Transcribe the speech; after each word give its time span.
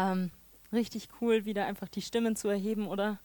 Ähm, 0.00 0.30
richtig 0.72 1.08
cool, 1.20 1.44
wieder 1.44 1.66
einfach 1.66 1.88
die 1.88 2.02
Stimmen 2.02 2.36
zu 2.36 2.48
erheben 2.48 2.86
oder 2.86 3.18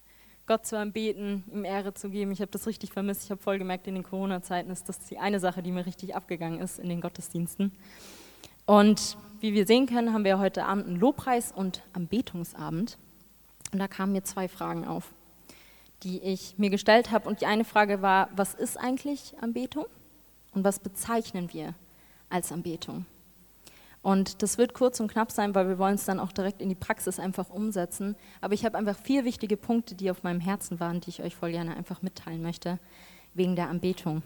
Gott 0.47 0.65
zu 0.65 0.77
anbeten, 0.77 1.43
ihm 1.51 1.63
Ehre 1.63 1.93
zu 1.93 2.09
geben. 2.09 2.31
Ich 2.31 2.41
habe 2.41 2.51
das 2.51 2.67
richtig 2.67 2.91
vermisst. 2.91 3.23
Ich 3.23 3.31
habe 3.31 3.41
voll 3.41 3.57
gemerkt, 3.57 3.87
in 3.87 3.95
den 3.95 4.03
Corona-Zeiten 4.03 4.69
ist 4.69 4.89
das 4.89 4.99
die 4.99 5.17
eine 5.17 5.39
Sache, 5.39 5.63
die 5.63 5.71
mir 5.71 5.85
richtig 5.85 6.15
abgegangen 6.15 6.59
ist 6.59 6.79
in 6.79 6.89
den 6.89 7.01
Gottesdiensten. 7.01 7.71
Und 8.65 9.17
wie 9.39 9.53
wir 9.53 9.65
sehen 9.65 9.87
können, 9.87 10.13
haben 10.13 10.23
wir 10.23 10.37
heute 10.39 10.65
Abend 10.65 10.87
einen 10.87 10.99
Lobpreis- 10.99 11.51
und 11.51 11.81
Anbetungsabend. 11.93 12.97
Und 13.71 13.79
da 13.79 13.87
kamen 13.87 14.11
mir 14.11 14.23
zwei 14.23 14.47
Fragen 14.47 14.85
auf, 14.85 15.13
die 16.03 16.21
ich 16.21 16.57
mir 16.57 16.69
gestellt 16.69 17.11
habe. 17.11 17.27
Und 17.27 17.41
die 17.41 17.45
eine 17.45 17.65
Frage 17.65 18.01
war, 18.01 18.29
was 18.35 18.53
ist 18.53 18.77
eigentlich 18.77 19.33
Anbetung? 19.41 19.85
Und 20.51 20.63
was 20.63 20.79
bezeichnen 20.79 21.53
wir 21.53 21.73
als 22.29 22.51
Anbetung? 22.51 23.05
Und 24.05 24.43
das 24.43 24.59
wird 24.59 24.75
kurz 24.75 24.99
und 24.99 25.11
knapp 25.11 25.31
sein, 25.31 25.55
weil 25.55 25.67
wir 25.67 25.79
wollen 25.79 25.95
es 25.95 26.05
dann 26.05 26.19
auch 26.19 26.31
direkt 26.31 26.61
in 26.61 26.69
die 26.69 26.75
Praxis 26.75 27.19
einfach 27.19 27.49
umsetzen. 27.49 28.15
Aber 28.39 28.53
ich 28.53 28.63
habe 28.63 28.77
einfach 28.77 28.95
vier 28.95 29.25
wichtige 29.25 29.57
Punkte, 29.57 29.95
die 29.95 30.11
auf 30.11 30.21
meinem 30.21 30.39
Herzen 30.39 30.79
waren, 30.79 31.01
die 31.01 31.09
ich 31.09 31.23
euch 31.23 31.35
voll 31.35 31.49
gerne 31.49 31.75
einfach 31.75 32.03
mitteilen 32.03 32.43
möchte, 32.43 32.77
wegen 33.33 33.55
der 33.55 33.67
Anbetung. 33.67 34.21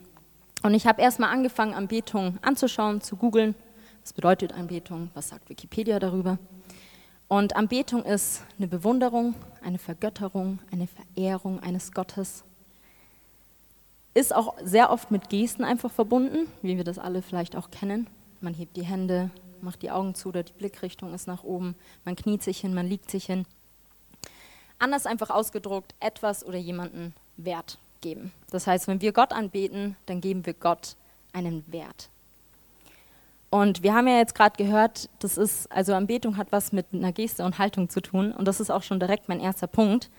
Und 0.64 0.73
ich 0.73 0.86
habe 0.86 1.02
erstmal 1.02 1.30
angefangen, 1.30 1.73
Anbetung 1.73 2.40
anzuschauen, 2.42 3.00
zu 3.00 3.16
googeln. 3.16 3.56
Was 4.02 4.12
bedeutet 4.12 4.52
Anbetung? 4.52 5.12
Was 5.14 5.30
sagt 5.30 5.48
Wikipedia 5.48 5.98
darüber? 6.00 6.40
Und 7.30 7.56
Anbetung 7.56 8.04
ist 8.04 8.44
eine 8.58 8.68
Bewunderung, 8.68 9.34
eine 9.64 9.78
Vergötterung, 9.78 10.59
eine 10.73 10.88
Verehrung 10.88 11.64
eines 11.64 11.94
Gottes. 11.94 12.44
Ist 14.14 14.36
auch 14.36 14.56
sehr 14.62 14.92
oft 14.92 15.09
mit 15.09 15.30
Gesten 15.30 15.64
einfach 15.64 15.90
verbunden, 15.90 16.50
wie 16.62 16.75
wir 16.75 16.84
das 16.84 17.00
alle 17.00 17.22
vielleicht 17.22 17.56
auch 17.56 17.72
kennen. 17.72 18.08
Man 18.42 18.53
hebt 18.53 18.75
die 18.75 18.84
Hände, 18.84 19.31
macht 19.64 19.82
die 19.82 19.92
Augen 19.92 20.16
zu 20.16 20.30
oder 20.30 20.44
die 20.44 20.54
Blickrichtung 20.54 21.14
ist 21.14 21.28
nach 21.28 21.44
oben, 21.44 21.76
man 22.06 22.16
kniet 22.16 22.44
sich 22.44 22.60
hin, 22.60 22.74
man 22.74 22.88
liegt 22.88 23.10
sich 23.10 23.26
hin. 23.26 23.46
Anders 24.78 25.06
einfach 25.06 25.30
ausgedruckt, 25.30 25.94
etwas 26.00 26.46
oder 26.46 26.58
jemanden 26.58 27.14
Wert 27.38 27.78
geben. 28.02 28.32
Das 28.50 28.68
heißt, 28.68 28.88
wenn 28.88 29.02
wir 29.02 29.12
Gott 29.12 29.34
anbeten, 29.34 29.96
dann 30.06 30.22
geben 30.22 30.46
wir 30.46 30.54
Gott 30.54 30.96
einen 31.34 31.64
Wert. 31.72 32.10
Und 33.50 33.82
wir 33.82 33.94
haben 33.94 34.08
ja 34.08 34.18
jetzt 34.18 34.36
gerade 34.36 34.64
gehört, 34.64 35.10
das 35.20 35.38
ist, 35.38 35.72
also 35.72 35.94
Anbetung 35.94 36.38
hat 36.38 36.52
was 36.52 36.72
mit 36.72 36.86
einer 36.94 37.12
Geste 37.12 37.44
und 37.44 37.58
Haltung 37.58 37.90
zu 37.90 38.00
tun. 38.00 38.32
Und 38.32 38.48
das 38.48 38.60
ist 38.60 38.70
auch 38.70 38.84
schon 38.84 39.00
direkt 39.00 39.28
mein 39.28 39.40
erster 39.40 39.68
Punkt. 39.68 40.10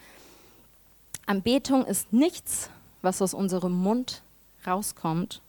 Anbetung 1.27 1.87
ist 1.87 2.13
nichts, 2.13 2.71
was 3.03 3.23
aus 3.23 3.35
unserem 3.35 3.73
Mund 3.73 4.23
rauskommt, 4.67 5.41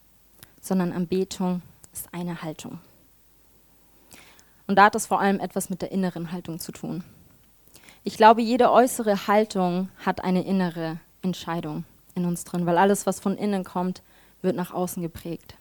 sondern 0.61 0.91
Anbetung 0.91 1.63
ist 1.91 2.07
eine 2.13 2.43
Haltung. 2.43 2.79
Und 4.71 4.77
da 4.77 4.85
hat 4.85 4.95
es 4.95 5.05
vor 5.05 5.19
allem 5.19 5.41
etwas 5.41 5.69
mit 5.69 5.81
der 5.81 5.91
inneren 5.91 6.31
Haltung 6.31 6.57
zu 6.57 6.71
tun. 6.71 7.03
Ich 8.05 8.15
glaube, 8.15 8.41
jede 8.41 8.71
äußere 8.71 9.27
Haltung 9.27 9.89
hat 10.05 10.23
eine 10.23 10.45
innere 10.45 10.97
Entscheidung 11.21 11.83
in 12.15 12.23
uns 12.23 12.45
drin, 12.45 12.65
weil 12.65 12.77
alles, 12.77 13.05
was 13.05 13.19
von 13.19 13.37
innen 13.37 13.65
kommt, 13.65 14.01
wird 14.41 14.55
nach 14.55 14.71
außen 14.71 15.03
geprägt. 15.03 15.55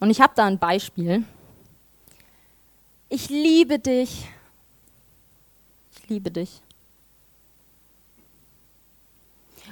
Und 0.00 0.08
ich 0.08 0.22
habe 0.22 0.32
da 0.34 0.46
ein 0.46 0.58
Beispiel. 0.58 1.24
Ich 3.10 3.28
liebe 3.28 3.78
dich. 3.78 4.26
Ich 5.98 6.08
liebe 6.08 6.30
dich. 6.30 6.62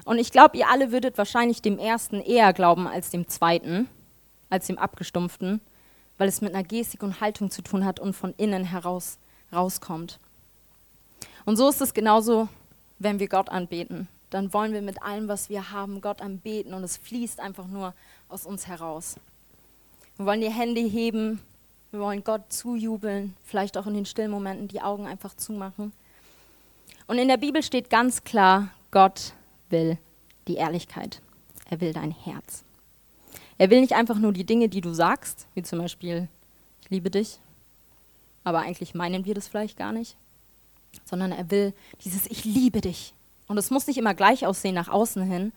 Und 0.05 0.19
ich 0.19 0.31
glaube, 0.31 0.59
ihr 0.59 0.69
alle 0.69 0.93
würdet 0.93 1.17
wahrscheinlich 1.17 1.63
dem 1.63 1.79
ersten 1.79 2.21
eher 2.21 2.53
glauben 2.53 2.87
als 2.87 3.09
dem 3.09 3.29
zweiten, 3.29 3.89
als 4.51 4.67
dem 4.67 4.77
abgestumpften 4.77 5.63
weil 6.19 6.29
es 6.29 6.41
mit 6.41 6.55
einer 6.55 6.65
Gestik 6.65 7.03
und 7.03 7.21
Haltung 7.21 7.51
zu 7.51 7.63
tun 7.63 7.85
hat 7.85 8.01
und 8.01 8.15
von 8.15 8.35
innen 8.37 8.65
heraus 8.65 9.19
rauskommt. 9.53 10.19
Und 11.45 11.57
so 11.57 11.69
ist 11.69 11.81
es 11.81 11.95
genauso, 11.95 12.49
wenn 12.99 13.19
wir 13.19 13.29
Gott 13.29 13.49
anbeten. 13.49 14.09
Dann 14.31 14.53
wollen 14.53 14.73
wir 14.73 14.83
mit 14.83 15.03
allem, 15.03 15.29
was 15.29 15.49
wir 15.49 15.71
haben, 15.71 16.01
Gott 16.01 16.21
anbeten 16.21 16.75
und 16.75 16.83
es 16.83 16.97
fließt 16.97 17.41
einfach 17.41 17.67
nur 17.67 17.95
aus 18.29 18.47
uns 18.47 18.67
heraus. 18.67 19.17
Wir 20.17 20.27
wollen 20.27 20.41
die 20.41 20.51
Hände 20.51 20.81
heben, 20.81 21.41
wir 21.91 22.01
wollen 22.01 22.25
Gott 22.25 22.53
zujubeln, 22.53 23.37
vielleicht 23.45 23.77
auch 23.77 23.87
in 23.87 23.95
den 23.95 24.07
stillen 24.07 24.31
Momenten 24.31 24.69
die 24.69 24.81
Augen 24.81 25.07
einfach 25.07 25.35
zumachen. 25.35 25.93
Und 27.07 27.19
in 27.19 27.29
der 27.29 27.37
Bibel 27.37 27.63
steht 27.63 27.91
ganz 27.91 28.25
klar, 28.25 28.71
Gott 28.91 29.35
will 29.71 29.99
die 30.49 30.55
Ehrlichkeit. 30.55 31.21
Er 31.69 31.81
will 31.81 31.93
dein 31.93 32.11
Herz. 32.11 32.65
Er 33.59 33.71
will 33.71 33.81
nicht 33.81 33.95
einfach 33.95 34.19
nur 34.19 34.33
die 34.33 34.45
Dinge, 34.45 34.69
die 34.69 34.81
du 34.81 34.93
sagst, 34.93 35.47
wie 35.55 35.63
zum 35.63 35.79
Beispiel, 35.79 36.29
ich 36.83 36.91
liebe 36.91 37.11
dich, 37.11 37.39
aber 38.43 38.61
eigentlich 38.61 38.95
meinen 38.95 39.25
wir 39.25 39.35
das 39.35 39.49
vielleicht 39.49 39.77
gar 39.77 39.93
nicht, 39.93 40.17
sondern 41.05 41.33
er 41.33 41.51
will 41.51 41.73
dieses 42.05 42.27
Ich 42.27 42.45
liebe 42.45 42.81
dich. 42.81 43.15
Und 43.47 43.59
es 43.59 43.71
muss 43.71 43.87
nicht 43.87 43.99
immer 43.99 44.15
gleich 44.15 44.47
aussehen 44.47 44.75
nach 44.75 44.89
außen 44.89 45.23
hin, 45.23 45.53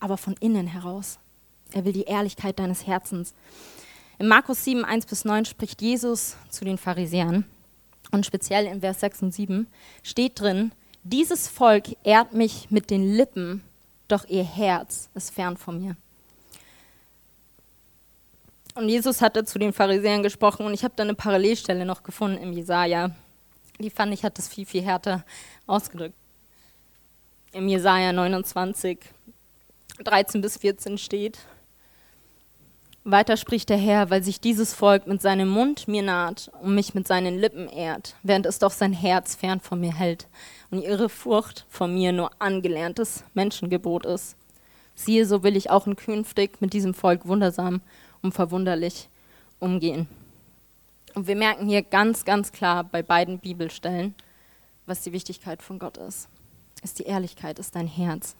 aber 0.00 0.16
von 0.16 0.34
innen 0.40 0.66
heraus. 0.66 1.18
Er 1.72 1.84
will 1.84 1.92
die 1.92 2.04
Ehrlichkeit 2.04 2.58
deines 2.58 2.86
Herzens. 2.86 3.34
In 4.18 4.28
Markus 4.28 4.64
7, 4.64 4.84
1 4.84 5.06
bis 5.06 5.24
9 5.24 5.44
spricht 5.44 5.82
Jesus 5.82 6.36
zu 6.48 6.64
den 6.64 6.78
Pharisäern 6.78 7.44
und 8.10 8.26
speziell 8.26 8.66
in 8.66 8.80
Vers 8.80 9.00
6 9.00 9.22
und 9.22 9.34
7 9.34 9.66
steht 10.02 10.40
drin, 10.40 10.72
dieses 11.02 11.48
Volk 11.48 11.96
ehrt 12.04 12.32
mich 12.32 12.70
mit 12.70 12.90
den 12.90 13.16
Lippen, 13.16 13.64
doch 14.06 14.28
ihr 14.28 14.44
Herz 14.44 15.08
ist 15.14 15.30
fern 15.30 15.56
von 15.56 15.80
mir. 15.80 15.96
Und 18.74 18.88
Jesus 18.88 19.20
hatte 19.20 19.44
zu 19.44 19.58
den 19.58 19.72
Pharisäern 19.72 20.22
gesprochen 20.22 20.64
und 20.64 20.72
ich 20.72 20.82
habe 20.82 20.94
da 20.96 21.02
eine 21.02 21.14
Parallelstelle 21.14 21.84
noch 21.84 22.02
gefunden 22.02 22.38
im 22.42 22.52
Jesaja. 22.52 23.10
Die 23.78 23.90
fand 23.90 24.14
ich, 24.14 24.24
hat 24.24 24.38
das 24.38 24.48
viel, 24.48 24.64
viel 24.64 24.82
härter 24.82 25.24
ausgedrückt. 25.66 26.14
Im 27.52 27.68
Jesaja 27.68 28.12
29, 28.12 28.98
13 30.02 30.40
bis 30.40 30.56
14 30.56 30.96
steht: 30.96 31.38
Weiter 33.04 33.36
spricht 33.36 33.68
der 33.68 33.76
Herr, 33.76 34.08
weil 34.08 34.22
sich 34.22 34.40
dieses 34.40 34.72
Volk 34.72 35.06
mit 35.06 35.20
seinem 35.20 35.48
Mund 35.48 35.86
mir 35.86 36.02
naht 36.02 36.50
und 36.62 36.74
mich 36.74 36.94
mit 36.94 37.06
seinen 37.06 37.38
Lippen 37.38 37.68
ehrt, 37.68 38.14
während 38.22 38.46
es 38.46 38.58
doch 38.58 38.70
sein 38.70 38.94
Herz 38.94 39.34
fern 39.34 39.60
von 39.60 39.80
mir 39.80 39.94
hält 39.94 40.28
und 40.70 40.80
ihre 40.80 41.10
Furcht 41.10 41.66
von 41.68 41.92
mir 41.92 42.12
nur 42.12 42.30
angelerntes 42.38 43.24
Menschengebot 43.34 44.06
ist. 44.06 44.34
Siehe, 44.94 45.26
so 45.26 45.42
will 45.42 45.56
ich 45.56 45.68
auch 45.68 45.86
in 45.86 45.96
künftig 45.96 46.60
mit 46.60 46.72
diesem 46.72 46.94
Volk 46.94 47.26
wundersam 47.26 47.82
und 48.22 48.32
verwunderlich 48.32 49.08
umgehen. 49.60 50.08
Und 51.14 51.26
wir 51.26 51.36
merken 51.36 51.66
hier 51.66 51.82
ganz, 51.82 52.24
ganz 52.24 52.52
klar 52.52 52.84
bei 52.84 53.02
beiden 53.02 53.38
Bibelstellen, 53.38 54.14
was 54.86 55.02
die 55.02 55.12
Wichtigkeit 55.12 55.62
von 55.62 55.78
Gott 55.78 55.98
ist. 55.98 56.28
Ist 56.82 56.98
die 56.98 57.04
Ehrlichkeit, 57.04 57.58
ist 57.58 57.76
dein 57.76 57.86
Herz. 57.86 58.34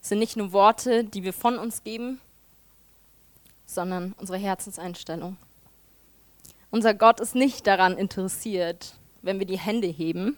Es 0.00 0.08
sind 0.08 0.18
nicht 0.18 0.36
nur 0.36 0.52
Worte, 0.52 1.04
die 1.04 1.22
wir 1.22 1.32
von 1.32 1.58
uns 1.58 1.82
geben, 1.84 2.20
sondern 3.66 4.14
unsere 4.18 4.38
Herzenseinstellung. 4.38 5.36
Unser 6.70 6.94
Gott 6.94 7.20
ist 7.20 7.34
nicht 7.34 7.66
daran 7.66 7.96
interessiert, 7.96 8.94
wenn 9.22 9.38
wir 9.38 9.46
die 9.46 9.58
Hände 9.58 9.86
heben 9.86 10.36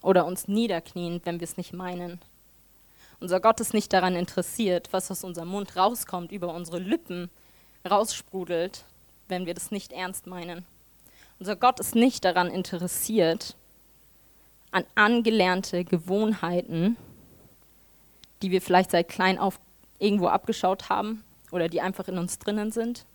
oder 0.00 0.24
uns 0.26 0.48
niederknien, 0.48 1.20
wenn 1.24 1.40
wir 1.40 1.44
es 1.44 1.56
nicht 1.56 1.72
meinen, 1.72 2.20
unser 3.20 3.40
Gott 3.40 3.60
ist 3.60 3.74
nicht 3.74 3.92
daran 3.92 4.14
interessiert, 4.14 4.88
was 4.92 5.10
aus 5.10 5.24
unserem 5.24 5.48
Mund 5.48 5.76
rauskommt, 5.76 6.32
über 6.32 6.52
unsere 6.52 6.78
Lippen 6.78 7.30
raussprudelt, 7.88 8.84
wenn 9.28 9.46
wir 9.46 9.54
das 9.54 9.70
nicht 9.70 9.92
ernst 9.92 10.26
meinen. 10.26 10.64
Unser 11.38 11.56
Gott 11.56 11.80
ist 11.80 11.94
nicht 11.94 12.24
daran 12.24 12.50
interessiert, 12.50 13.56
an 14.70 14.84
angelernte 14.94 15.84
Gewohnheiten, 15.84 16.96
die 18.42 18.50
wir 18.50 18.60
vielleicht 18.60 18.90
seit 18.90 19.08
klein 19.08 19.38
auf 19.38 19.58
irgendwo 19.98 20.28
abgeschaut 20.28 20.88
haben 20.88 21.24
oder 21.50 21.68
die 21.68 21.80
einfach 21.80 22.08
in 22.08 22.18
uns 22.18 22.38
drinnen 22.38 22.70
sind, 22.70 23.06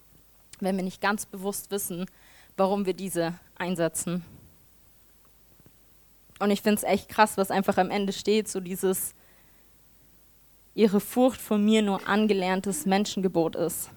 wenn 0.59 0.75
wir 0.75 0.83
nicht 0.83 1.01
ganz 1.01 1.25
bewusst 1.25 1.69
wissen, 1.69 2.05
warum 2.57 2.85
wir 2.85 2.93
diese 2.93 3.35
einsetzen. 3.55 4.25
Und 6.39 6.49
ich 6.49 6.61
finde 6.63 6.77
es 6.77 6.83
echt 6.83 7.09
krass, 7.09 7.37
was 7.37 7.51
einfach 7.51 7.77
am 7.77 7.91
Ende 7.91 8.13
steht, 8.13 8.47
so 8.47 8.59
dieses, 8.59 9.13
ihre 10.75 10.99
Furcht 10.99 11.41
von 11.41 11.63
mir 11.63 11.81
nur 11.81 12.07
angelerntes 12.07 12.85
Menschengebot 12.85 13.55
ist. 13.55 13.89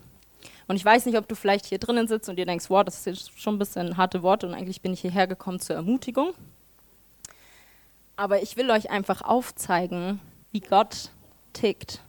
Und 0.66 0.76
ich 0.76 0.84
weiß 0.84 1.06
nicht, 1.06 1.18
ob 1.18 1.28
du 1.28 1.34
vielleicht 1.34 1.66
hier 1.66 1.78
drinnen 1.78 2.08
sitzt 2.08 2.28
und 2.28 2.36
dir 2.36 2.46
denkst, 2.46 2.70
wow, 2.70 2.84
das 2.84 3.06
ist 3.06 3.38
schon 3.38 3.56
ein 3.56 3.58
bisschen 3.58 3.96
harte 3.96 4.22
Worte 4.22 4.46
und 4.46 4.54
eigentlich 4.54 4.80
bin 4.80 4.94
ich 4.94 5.00
hierher 5.00 5.26
gekommen 5.26 5.60
zur 5.60 5.76
Ermutigung. 5.76 6.32
Aber 8.16 8.42
ich 8.42 8.56
will 8.56 8.70
euch 8.70 8.90
einfach 8.90 9.22
aufzeigen, 9.22 10.20
wie 10.52 10.60
Gott 10.60 11.10
tickt 11.52 12.00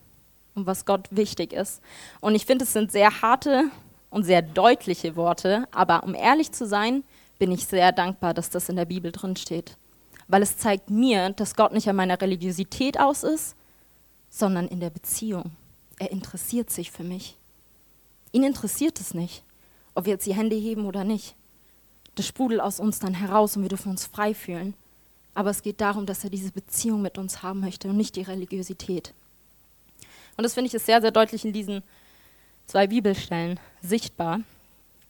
und 0.54 0.66
was 0.66 0.86
Gott 0.86 1.08
wichtig 1.12 1.52
ist. 1.52 1.82
Und 2.22 2.36
ich 2.36 2.46
finde, 2.46 2.64
es 2.64 2.74
sind 2.74 2.92
sehr 2.92 3.22
harte 3.22 3.66
und 4.10 4.24
sehr 4.24 4.42
deutliche 4.42 5.16
Worte, 5.16 5.68
aber 5.72 6.04
um 6.04 6.16
ehrlich 6.16 6.52
zu 6.52 6.66
sein, 6.66 7.04
bin 7.38 7.52
ich 7.52 7.66
sehr 7.66 7.92
dankbar, 7.92 8.34
dass 8.34 8.50
das 8.50 8.70
in 8.70 8.78
der 8.78 8.86
Bibel 8.86 9.12
drin 9.12 9.36
steht. 9.36 9.76
Weil 10.28 10.42
es 10.42 10.58
zeigt 10.58 10.90
mir, 10.90 11.32
dass 11.32 11.56
Gott 11.56 11.74
nicht 11.74 11.90
an 11.90 11.98
meiner 11.98 12.20
Religiosität 12.22 13.00
aus 13.00 13.24
ist, 13.24 13.56
sondern 14.36 14.68
in 14.68 14.82
der 14.82 14.90
Beziehung. 14.90 15.52
Er 15.98 16.12
interessiert 16.12 16.70
sich 16.70 16.92
für 16.92 17.06
mich. 17.06 17.38
Ihn 18.34 18.44
interessiert 18.44 19.00
es 19.00 19.14
nicht, 19.14 19.44
ob 19.94 20.06
wir 20.06 20.14
jetzt 20.14 20.26
die 20.26 20.36
Hände 20.36 20.58
heben 20.58 20.86
oder 20.86 21.06
nicht. 21.06 21.36
das 22.16 22.28
sprudelt 22.28 22.62
aus 22.62 22.80
uns 22.80 23.00
dann 23.00 23.14
heraus 23.14 23.56
und 23.56 23.64
wir 23.64 23.70
dürfen 23.70 23.92
uns 23.92 24.06
frei 24.06 24.34
fühlen. 24.34 24.74
Aber 25.34 25.50
es 25.50 25.62
geht 25.62 25.82
darum, 25.82 26.06
dass 26.06 26.24
er 26.24 26.30
diese 26.30 26.52
Beziehung 26.52 27.02
mit 27.02 27.18
uns 27.18 27.44
haben 27.44 27.62
möchte 27.62 27.90
und 27.90 27.98
nicht 27.98 28.16
die 28.16 28.22
Religiosität. 28.22 29.14
Und 30.38 30.44
das 30.44 30.54
finde 30.54 30.68
ich 30.68 30.74
ist 30.74 30.86
sehr, 30.86 31.02
sehr 31.02 31.12
deutlich 31.12 31.44
in 31.46 31.54
diesen 31.54 31.82
zwei 32.68 32.88
Bibelstellen 32.88 33.60
sichtbar. 33.82 34.42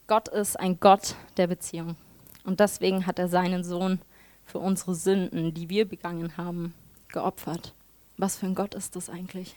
Gott 0.08 0.28
ist 0.28 0.60
ein 0.60 0.80
Gott 0.80 1.16
der 1.38 1.48
Beziehung. 1.48 1.96
Und 2.44 2.60
deswegen 2.60 3.08
hat 3.08 3.18
er 3.18 3.28
seinen 3.28 3.64
Sohn 3.64 4.00
für 4.46 4.60
unsere 4.60 4.94
Sünden, 4.94 5.54
die 5.54 5.70
wir 5.70 5.88
begangen 5.88 6.38
haben, 6.38 6.76
geopfert. 7.08 7.74
Was 8.18 8.38
für 8.38 8.46
ein 8.46 8.56
Gott 8.56 8.74
ist 8.76 8.96
das 8.96 9.10
eigentlich? 9.10 9.56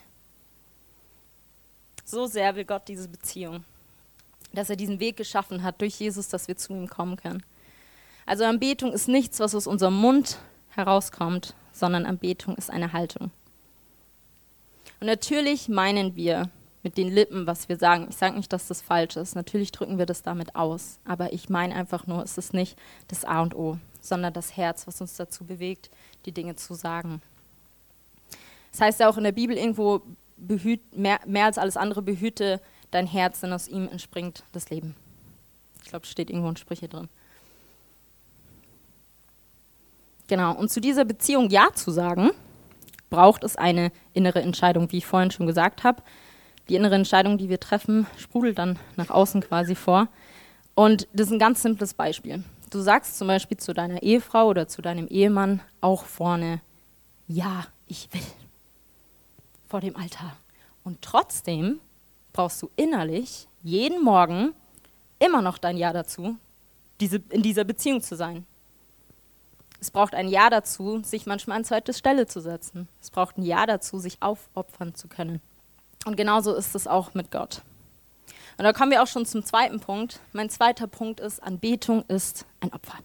So 2.04 2.26
sehr 2.26 2.56
will 2.56 2.64
Gott 2.64 2.88
diese 2.88 3.08
Beziehung, 3.08 3.64
dass 4.52 4.70
er 4.70 4.76
diesen 4.76 4.98
Weg 4.98 5.16
geschaffen 5.16 5.62
hat 5.62 5.80
durch 5.80 6.00
Jesus, 6.00 6.28
dass 6.28 6.48
wir 6.48 6.56
zu 6.56 6.72
ihm 6.72 6.88
kommen 6.88 7.16
können. 7.16 7.42
Also 8.26 8.44
Anbetung 8.44 8.92
ist 8.92 9.08
nichts, 9.08 9.40
was 9.40 9.54
aus 9.54 9.66
unserem 9.66 9.94
Mund 9.94 10.38
herauskommt, 10.70 11.54
sondern 11.72 12.06
Anbetung 12.06 12.56
ist 12.56 12.70
eine 12.70 12.92
Haltung. 12.92 13.30
Und 15.00 15.06
natürlich 15.06 15.68
meinen 15.68 16.16
wir 16.16 16.50
mit 16.82 16.96
den 16.96 17.12
Lippen, 17.12 17.46
was 17.46 17.68
wir 17.68 17.76
sagen. 17.76 18.06
Ich 18.10 18.16
sage 18.16 18.36
nicht, 18.36 18.52
dass 18.52 18.68
das 18.68 18.82
falsch 18.82 19.16
ist. 19.16 19.34
Natürlich 19.34 19.72
drücken 19.72 19.98
wir 19.98 20.06
das 20.06 20.22
damit 20.22 20.56
aus. 20.56 20.98
Aber 21.04 21.32
ich 21.32 21.48
meine 21.48 21.74
einfach 21.74 22.06
nur, 22.06 22.22
es 22.22 22.38
ist 22.38 22.54
nicht 22.54 22.78
das 23.08 23.24
A 23.24 23.42
und 23.42 23.54
O, 23.54 23.78
sondern 24.00 24.32
das 24.32 24.56
Herz, 24.56 24.86
was 24.86 25.00
uns 25.00 25.16
dazu 25.16 25.44
bewegt, 25.44 25.90
die 26.24 26.32
Dinge 26.32 26.56
zu 26.56 26.74
sagen. 26.74 27.20
Das 28.72 28.80
heißt 28.80 29.00
ja 29.00 29.08
auch 29.08 29.16
in 29.16 29.24
der 29.24 29.32
Bibel 29.32 29.56
irgendwo, 29.56 30.02
behüt, 30.36 30.96
mehr, 30.96 31.20
mehr 31.26 31.46
als 31.46 31.58
alles 31.58 31.76
andere, 31.76 32.02
behüte 32.02 32.60
dein 32.90 33.06
Herz, 33.06 33.40
denn 33.40 33.52
aus 33.52 33.68
ihm 33.68 33.88
entspringt 33.88 34.44
das 34.52 34.70
Leben. 34.70 34.94
Ich 35.82 35.90
glaube, 35.90 36.06
steht 36.06 36.30
irgendwo 36.30 36.48
in 36.48 36.56
Sprüche 36.56 36.88
drin. 36.88 37.08
Genau, 40.28 40.54
und 40.54 40.70
zu 40.70 40.80
dieser 40.80 41.04
Beziehung 41.04 41.48
Ja 41.50 41.68
zu 41.74 41.90
sagen, 41.90 42.30
braucht 43.08 43.44
es 43.44 43.56
eine 43.56 43.90
innere 44.12 44.42
Entscheidung, 44.42 44.92
wie 44.92 44.98
ich 44.98 45.06
vorhin 45.06 45.30
schon 45.30 45.46
gesagt 45.46 45.84
habe. 45.84 46.02
Die 46.68 46.74
innere 46.74 46.94
Entscheidung, 46.94 47.38
die 47.38 47.48
wir 47.48 47.60
treffen, 47.60 48.06
sprudelt 48.18 48.58
dann 48.58 48.78
nach 48.96 49.08
außen 49.08 49.40
quasi 49.40 49.74
vor. 49.74 50.08
Und 50.74 51.08
das 51.14 51.28
ist 51.28 51.32
ein 51.32 51.38
ganz 51.38 51.62
simples 51.62 51.94
Beispiel. 51.94 52.44
Du 52.70 52.80
sagst 52.80 53.16
zum 53.16 53.28
Beispiel 53.28 53.56
zu 53.56 53.72
deiner 53.72 54.02
Ehefrau 54.02 54.46
oder 54.48 54.68
zu 54.68 54.82
deinem 54.82 55.08
Ehemann 55.08 55.60
auch 55.80 56.04
vorne, 56.04 56.60
ja, 57.26 57.64
ich 57.86 58.12
will, 58.12 58.20
vor 59.68 59.80
dem 59.80 59.96
Altar. 59.96 60.36
Und 60.84 61.02
trotzdem 61.02 61.80
brauchst 62.32 62.62
du 62.62 62.70
innerlich 62.76 63.46
jeden 63.62 64.02
Morgen 64.02 64.54
immer 65.18 65.42
noch 65.42 65.58
dein 65.58 65.76
Ja 65.76 65.92
dazu, 65.92 66.36
diese, 67.00 67.20
in 67.30 67.42
dieser 67.42 67.64
Beziehung 67.64 68.02
zu 68.02 68.16
sein. 68.16 68.46
Es 69.80 69.90
braucht 69.90 70.14
ein 70.14 70.28
Ja 70.28 70.50
dazu, 70.50 71.02
sich 71.04 71.26
manchmal 71.26 71.58
an 71.58 71.64
zweite 71.64 71.92
Stelle 71.92 72.26
zu 72.26 72.40
setzen. 72.40 72.88
Es 73.00 73.10
braucht 73.10 73.38
ein 73.38 73.42
Ja 73.42 73.66
dazu, 73.66 73.98
sich 73.98 74.20
aufopfern 74.20 74.94
zu 74.94 75.08
können. 75.08 75.40
Und 76.04 76.16
genauso 76.16 76.54
ist 76.54 76.74
es 76.74 76.86
auch 76.86 77.14
mit 77.14 77.30
Gott. 77.30 77.62
Und 78.56 78.64
da 78.64 78.72
kommen 78.72 78.90
wir 78.90 79.02
auch 79.02 79.06
schon 79.06 79.24
zum 79.24 79.44
zweiten 79.44 79.78
Punkt. 79.78 80.18
Mein 80.32 80.50
zweiter 80.50 80.88
Punkt 80.88 81.20
ist, 81.20 81.40
Anbetung 81.42 82.04
ist 82.08 82.44
ein 82.60 82.72
Opfer. 82.72 82.98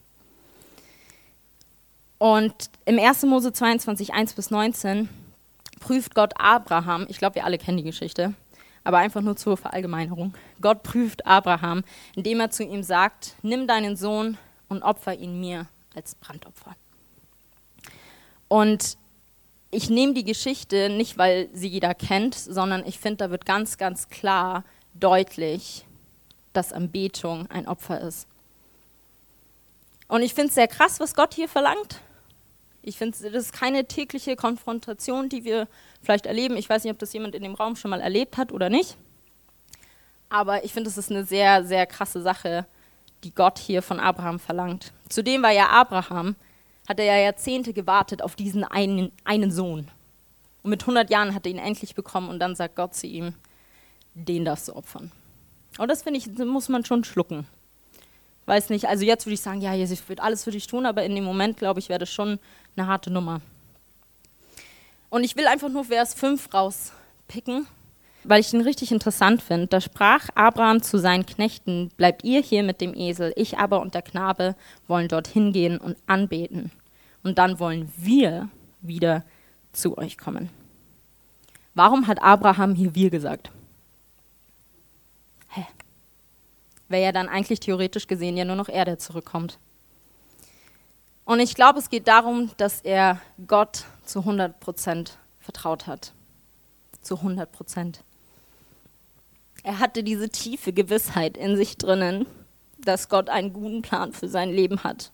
Und 2.18 2.69
im 2.86 2.98
1. 2.98 3.24
Mose 3.24 3.54
22, 3.54 4.13
1 4.13 4.33
bis 4.33 4.50
19 4.50 5.09
prüft 5.83 6.15
Gott 6.15 6.33
Abraham, 6.38 7.06
ich 7.09 7.18
glaube, 7.18 7.35
wir 7.35 7.44
alle 7.44 7.57
kennen 7.57 7.77
die 7.77 7.83
Geschichte, 7.83 8.33
aber 8.85 9.00
einfach 9.00 9.19
nur 9.19 9.35
zur 9.35 9.57
Verallgemeinerung. 9.57 10.33
Gott 10.62 10.81
prüft 10.81 11.25
Abraham, 11.25 11.83
indem 12.15 12.39
er 12.39 12.51
zu 12.51 12.63
ihm 12.63 12.83
sagt, 12.83 13.35
nimm 13.41 13.68
deinen 13.68 13.97
Sohn 13.97 14.38
und 14.69 14.81
opfer 14.81 15.13
ihn 15.13 15.41
mir 15.41 15.68
als 15.94 16.15
Brandopfer. 16.15 16.77
Und 18.47 18.97
ich 19.71 19.89
nehme 19.89 20.13
die 20.13 20.24
Geschichte 20.24 20.88
nicht, 20.88 21.18
weil 21.18 21.50
sie 21.51 21.68
jeder 21.68 21.94
kennt, 21.94 22.35
sondern 22.35 22.85
ich 22.85 22.97
finde, 22.97 23.18
da 23.18 23.30
wird 23.30 23.45
ganz, 23.45 23.77
ganz 23.77 24.07
klar 24.07 24.63
deutlich, 24.94 25.85
dass 26.53 26.71
Anbetung 26.71 27.50
ein 27.51 27.68
Opfer 27.68 28.00
ist. 28.00 28.25
Und 30.07 30.21
ich 30.21 30.33
finde 30.33 30.47
es 30.47 30.56
sehr 30.56 30.69
krass, 30.69 31.01
was 31.01 31.13
Gott 31.13 31.33
hier 31.33 31.50
verlangt. 31.50 32.00
Ich 32.85 32.97
finde, 32.97 33.18
das 33.18 33.45
ist 33.45 33.53
keine 33.53 33.85
tägliche 33.85 34.35
Konfrontation, 34.35 35.30
die 35.30 35.45
wir 35.45 35.69
vielleicht 36.01 36.25
erleben. 36.25 36.57
Ich 36.57 36.69
weiß 36.69 36.83
nicht, 36.83 36.91
ob 36.91 37.00
das 37.00 37.13
jemand 37.13 37.33
in 37.33 37.41
dem 37.41 37.56
Raum 37.56 37.77
schon 37.77 37.89
mal 37.89 38.01
erlebt 38.01 38.38
hat 38.38 38.51
oder 38.51 38.69
nicht. 38.69 38.97
Aber 40.30 40.65
ich 40.65 40.74
finde, 40.74 40.89
es 40.89 40.97
ist 40.97 41.09
eine 41.09 41.24
sehr, 41.24 41.63
sehr 41.63 41.85
krasse 41.85 42.21
Sache, 42.21 42.65
die 43.24 43.33
Gott 43.33 43.57
hier 43.57 43.81
von 43.81 44.01
Abraham 44.01 44.38
verlangt. 44.38 44.91
Zudem 45.07 45.44
war 45.44 45.51
ja 45.51 45.69
Abraham, 45.69 46.35
hat 46.89 47.00
er 47.00 47.06
ja 47.06 47.18
Jahrzehnte 47.18 47.71
gewartet 47.71 48.21
auf 48.21 48.35
diesen 48.35 48.65
einen, 48.65 49.13
einen 49.24 49.51
Sohn. 49.51 49.89
Und 50.62 50.69
mit 50.69 50.81
100 50.81 51.09
Jahren 51.09 51.33
hat 51.33 51.45
er 51.45 51.51
ihn 51.51 51.59
endlich 51.59 51.95
bekommen 51.95 52.30
und 52.30 52.39
dann 52.39 52.56
sagt 52.56 52.75
Gott 52.75 52.95
zu 52.95 53.07
ihm, 53.07 53.33
den 54.13 54.44
darfst 54.44 54.68
du 54.68 54.75
opfern. 54.75 55.12
Und 55.77 55.88
das 55.88 56.03
finde 56.03 56.19
ich, 56.19 56.27
muss 56.27 56.68
man 56.68 56.83
schon 56.83 57.06
schlucken. 57.06 57.47
Weiß 58.45 58.69
nicht, 58.69 58.85
also 58.85 59.06
jetzt 59.06 59.25
würde 59.25 59.35
ich 59.35 59.41
sagen, 59.41 59.62
ja, 59.62 59.74
Jesus 59.74 60.07
wird 60.09 60.19
alles 60.19 60.44
für 60.44 60.51
dich 60.51 60.68
tun, 60.68 60.85
aber 60.85 61.03
in 61.03 61.15
dem 61.15 61.24
Moment, 61.24 61.57
glaube 61.57 61.80
ich, 61.80 61.88
wäre 61.88 62.00
das 62.00 62.12
schon 62.12 62.39
eine 62.75 62.88
harte 62.88 63.12
Nummer. 63.12 63.42
Und 65.10 65.24
ich 65.24 65.36
will 65.36 65.48
einfach 65.48 65.70
nur 65.70 65.86
Vers 65.86 66.14
5 66.14 66.54
rauspicken 66.54 67.68
weil 68.24 68.42
ich 68.42 68.54
ihn 68.54 68.62
richtig 68.62 68.92
interessant 68.92 69.42
finde. 69.42 69.68
Da 69.68 69.81
sprach 69.81 70.30
Abraham 70.36 70.81
zu 70.81 70.98
seinen 70.98 71.25
Knechten, 71.25 71.90
bleibt 71.98 72.24
ihr 72.24 72.42
hier 72.42 72.64
mit 72.64 72.81
dem 72.81 72.94
Esel, 72.94 73.34
ich 73.36 73.58
aber 73.58 73.81
und 73.81 73.94
der 73.94 74.02
Knabe 74.02 74.56
wollen 74.88 75.08
dorthin 75.08 75.52
gehen 75.54 75.78
und 75.78 75.98
anbeten. 76.08 76.72
Und 77.24 77.38
dann 77.38 77.60
wollen 77.60 77.92
wir 77.98 78.50
wieder 78.81 79.24
zu 79.72 79.98
euch 79.98 80.18
kommen. 80.18 80.50
Warum 81.74 82.08
hat 82.08 82.22
Abraham 82.22 82.76
hier 82.76 82.96
wir 82.96 83.10
gesagt? 83.10 83.50
Hä? 85.50 85.66
Wäre 86.88 87.04
ja 87.04 87.12
dann 87.12 87.30
eigentlich 87.30 87.60
theoretisch 87.60 88.08
gesehen 88.08 88.38
ja 88.38 88.46
nur 88.46 88.56
noch 88.56 88.69
er, 88.69 88.86
der 88.86 89.00
zurückkommt. 89.00 89.58
Und 91.25 91.39
ich 91.39 91.56
glaube, 91.56 91.80
es 91.80 91.89
geht 91.89 92.07
darum, 92.07 92.51
dass 92.57 92.81
er 92.81 93.19
Gott 93.47 93.85
zu 94.03 94.19
100 94.19 94.59
Prozent 94.59 95.18
vertraut 95.39 95.87
hat. 95.87 96.11
Zu 97.01 97.18
100 97.18 97.51
Prozent. 97.51 98.01
Er 99.63 99.80
hatte 99.80 100.03
diese 100.03 100.30
tiefe 100.30 100.73
Gewissheit 100.73 101.37
in 101.37 101.56
sich 101.56 101.77
drinnen, 101.77 102.25
dass 102.77 103.07
Gott 103.07 103.30
einen 103.30 103.53
guten 103.53 103.81
Plan 103.81 104.11
für 104.11 104.27
sein 104.27 104.49
Leben 104.49 104.83
hat 104.83 105.11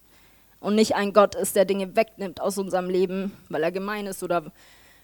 und 0.59 0.75
nicht 0.75 0.95
ein 0.95 1.13
Gott 1.13 1.35
ist, 1.35 1.55
der 1.55 1.65
Dinge 1.65 1.95
wegnimmt 1.95 2.41
aus 2.41 2.57
unserem 2.57 2.89
Leben, 2.89 3.31
weil 3.49 3.63
er 3.63 3.71
gemein 3.71 4.07
ist 4.07 4.23
oder 4.23 4.51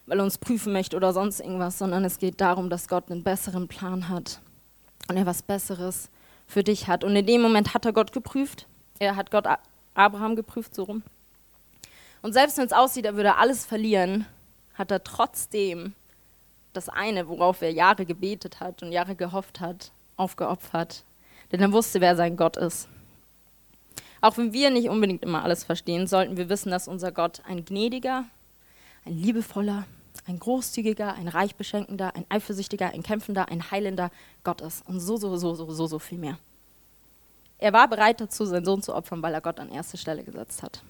weil 0.07 0.19
er 0.19 0.23
uns 0.23 0.37
prüfen 0.37 0.73
möchte 0.73 0.95
oder 0.95 1.13
sonst 1.13 1.39
irgendwas, 1.39 1.77
sondern 1.77 2.03
es 2.05 2.17
geht 2.19 2.41
darum, 2.41 2.69
dass 2.69 2.87
Gott 2.87 3.09
einen 3.09 3.23
besseren 3.23 3.67
Plan 3.67 4.09
hat 4.09 4.39
und 5.07 5.17
er 5.17 5.25
was 5.25 5.41
Besseres 5.41 6.09
für 6.47 6.63
dich 6.63 6.87
hat. 6.87 7.03
Und 7.03 7.15
in 7.15 7.25
dem 7.25 7.41
Moment 7.41 7.73
hat 7.73 7.85
er 7.85 7.93
Gott 7.93 8.11
geprüft. 8.11 8.67
Er 8.99 9.15
hat 9.15 9.31
Gott 9.31 9.45
Abraham 9.95 10.35
geprüft, 10.35 10.75
so 10.75 10.83
rum. 10.83 11.03
Und 12.21 12.33
selbst 12.33 12.57
wenn 12.57 12.65
es 12.65 12.73
aussieht, 12.73 13.05
er 13.05 13.15
würde 13.15 13.35
alles 13.35 13.65
verlieren, 13.65 14.25
hat 14.75 14.91
er 14.91 15.03
trotzdem 15.03 15.93
das 16.73 16.89
eine, 16.89 17.27
worauf 17.27 17.61
er 17.61 17.71
Jahre 17.71 18.05
gebetet 18.05 18.59
hat 18.59 18.83
und 18.83 18.91
Jahre 18.91 19.15
gehofft 19.15 19.59
hat, 19.59 19.91
aufgeopfert. 20.17 21.03
Denn 21.51 21.61
er 21.61 21.71
wusste, 21.71 22.01
wer 22.01 22.15
sein 22.15 22.37
Gott 22.37 22.57
ist. 22.57 22.87
Auch 24.21 24.37
wenn 24.37 24.53
wir 24.53 24.71
nicht 24.71 24.89
unbedingt 24.89 25.23
immer 25.23 25.43
alles 25.43 25.63
verstehen, 25.63 26.07
sollten 26.07 26.37
wir 26.37 26.49
wissen, 26.49 26.71
dass 26.71 26.87
unser 26.87 27.11
Gott 27.11 27.41
ein 27.47 27.63
gnädiger, 27.63 28.25
ein 29.05 29.17
liebevoller, 29.17 29.85
ein 30.25 30.39
großzügiger, 30.39 31.13
ein 31.13 31.27
reichbeschenkender, 31.27 32.15
ein 32.15 32.25
eifersüchtiger, 32.29 32.89
ein 32.89 33.03
kämpfender, 33.03 33.49
ein 33.49 33.69
heilender 33.69 34.09
Gott 34.43 34.61
ist. 34.61 34.87
Und 34.87 34.99
so, 34.99 35.17
so, 35.17 35.37
so, 35.37 35.53
so, 35.53 35.71
so, 35.71 35.87
so 35.87 35.99
viel 35.99 36.17
mehr. 36.17 36.39
Er 37.57 37.73
war 37.73 37.87
bereit 37.87 38.19
dazu, 38.19 38.45
seinen 38.45 38.65
Sohn 38.65 38.81
zu 38.81 38.93
opfern, 38.93 39.21
weil 39.21 39.33
er 39.33 39.41
Gott 39.41 39.59
an 39.59 39.71
erste 39.71 39.97
Stelle 39.97 40.23
gesetzt 40.23 40.61
hat. 40.61 40.81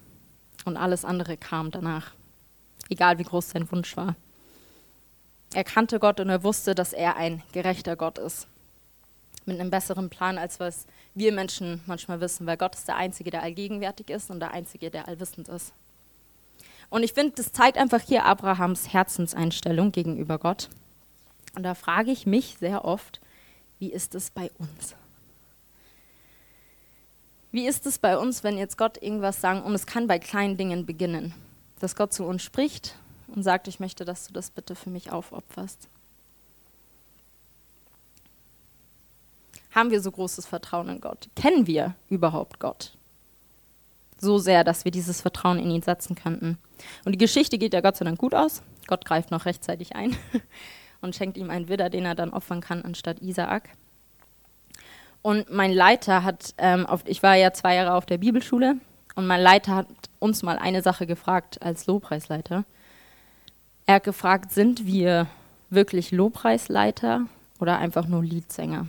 Und 0.66 0.78
alles 0.78 1.06
andere 1.06 1.38
kam 1.38 1.72
danach. 1.72 2.12
Egal 2.90 3.18
wie 3.20 3.24
groß 3.24 3.52
sein 3.52 3.72
Wunsch 3.72 3.96
war. 3.98 4.16
Er 5.54 5.64
kannte 5.64 6.00
Gott 6.00 6.20
und 6.20 6.30
er 6.30 6.44
wusste, 6.44 6.76
dass 6.76 6.92
er 6.92 7.16
ein 7.16 7.44
gerechter 7.54 7.96
Gott 7.96 8.18
ist. 8.18 8.48
Mit 9.46 9.60
einem 9.60 9.70
besseren 9.70 10.10
Plan, 10.10 10.38
als 10.38 10.60
was 10.60 10.86
wir 11.14 11.32
Menschen 11.32 11.82
manchmal 11.86 12.20
wissen, 12.20 12.48
weil 12.48 12.58
Gott 12.58 12.76
ist 12.76 12.88
der 12.88 12.98
Einzige, 12.98 13.30
der 13.30 13.44
allgegenwärtig 13.44 14.10
ist 14.10 14.32
und 14.32 14.40
der 14.40 14.52
Einzige, 14.52 14.90
der 14.90 15.08
allwissend 15.08 15.48
ist. 15.48 15.72
Und 16.90 17.04
ich 17.04 17.14
finde, 17.14 17.34
das 17.36 17.52
zeigt 17.52 17.78
einfach 17.78 18.02
hier 18.02 18.26
Abrahams 18.26 18.92
Herzenseinstellung 18.92 19.92
gegenüber 19.92 20.40
Gott. 20.40 20.70
Und 21.56 21.64
da 21.64 21.76
frage 21.76 22.12
ich 22.12 22.26
mich 22.26 22.58
sehr 22.60 22.86
oft, 22.86 23.22
wie 23.80 23.92
ist 23.92 24.16
es 24.16 24.32
bei 24.32 24.52
uns? 24.58 24.96
Wie 27.56 27.68
ist 27.68 27.86
es 27.86 28.00
bei 28.00 28.18
uns, 28.18 28.44
wenn 28.44 28.58
jetzt 28.58 28.78
Gott 28.78 29.02
irgendwas 29.02 29.40
sagt, 29.40 29.66
und 29.66 29.74
es 29.74 29.86
kann 29.86 30.08
bei 30.08 30.20
kleinen 30.20 30.58
Dingen 30.58 30.86
beginnen, 30.86 31.34
dass 31.80 31.96
Gott 31.96 32.12
zu 32.12 32.26
uns 32.26 32.44
spricht 32.44 32.96
und 33.28 33.44
sagt, 33.44 33.70
ich 33.70 33.80
möchte, 33.80 34.04
dass 34.04 34.28
du 34.28 34.34
das 34.34 34.50
bitte 34.50 34.76
für 34.76 34.90
mich 34.90 35.14
aufopferst. 35.14 35.88
Haben 39.72 39.90
wir 39.90 40.02
so 40.02 40.12
großes 40.12 40.46
Vertrauen 40.46 40.90
in 40.90 41.00
Gott? 41.00 41.30
Kennen 41.38 41.66
wir 41.66 41.96
überhaupt 42.10 42.60
Gott? 42.60 42.92
So 44.20 44.38
sehr, 44.38 44.66
dass 44.66 44.84
wir 44.84 44.92
dieses 44.92 45.22
Vertrauen 45.22 45.58
in 45.58 45.72
ihn 45.72 45.82
setzen 45.82 46.18
könnten. 46.18 46.58
Und 47.06 47.14
die 47.14 47.18
Geschichte 47.18 47.58
geht 47.58 47.74
ja 47.74 47.80
Gott 47.80 47.96
sei 47.96 48.04
Dank 48.04 48.20
gut 48.20 48.36
aus. 48.36 48.64
Gott 48.86 49.06
greift 49.06 49.32
noch 49.32 49.46
rechtzeitig 49.46 49.96
ein 49.96 50.14
und 51.00 51.16
schenkt 51.16 51.38
ihm 51.38 51.50
einen 51.50 51.70
Widder, 51.70 51.90
den 51.90 52.04
er 52.04 52.16
dann 52.16 52.34
opfern 52.34 52.60
kann 52.60 52.82
anstatt 52.82 53.22
Isaak. 53.22 53.70
Und 55.26 55.50
mein 55.50 55.74
Leiter 55.74 56.24
hat, 56.24 56.54
ähm, 56.60 56.86
auf, 56.86 57.02
ich 57.06 57.24
war 57.24 57.34
ja 57.34 57.52
zwei 57.52 57.74
Jahre 57.74 57.96
auf 57.96 58.06
der 58.06 58.20
Bibelschule 58.20 58.76
und 59.16 59.26
mein 59.26 59.42
Leiter 59.42 59.74
hat 59.74 59.88
uns 60.20 60.44
mal 60.44 60.60
eine 60.60 60.84
Sache 60.84 61.08
gefragt 61.08 61.64
als 61.64 61.88
Lobpreisleiter. 61.88 62.64
Er 63.88 63.96
hat 63.96 64.04
gefragt, 64.04 64.52
sind 64.52 64.86
wir 64.86 65.26
wirklich 65.72 66.12
Lobpreisleiter 66.12 67.22
oder 67.60 67.80
einfach 67.80 68.06
nur 68.06 68.24
Liedsänger? 68.24 68.86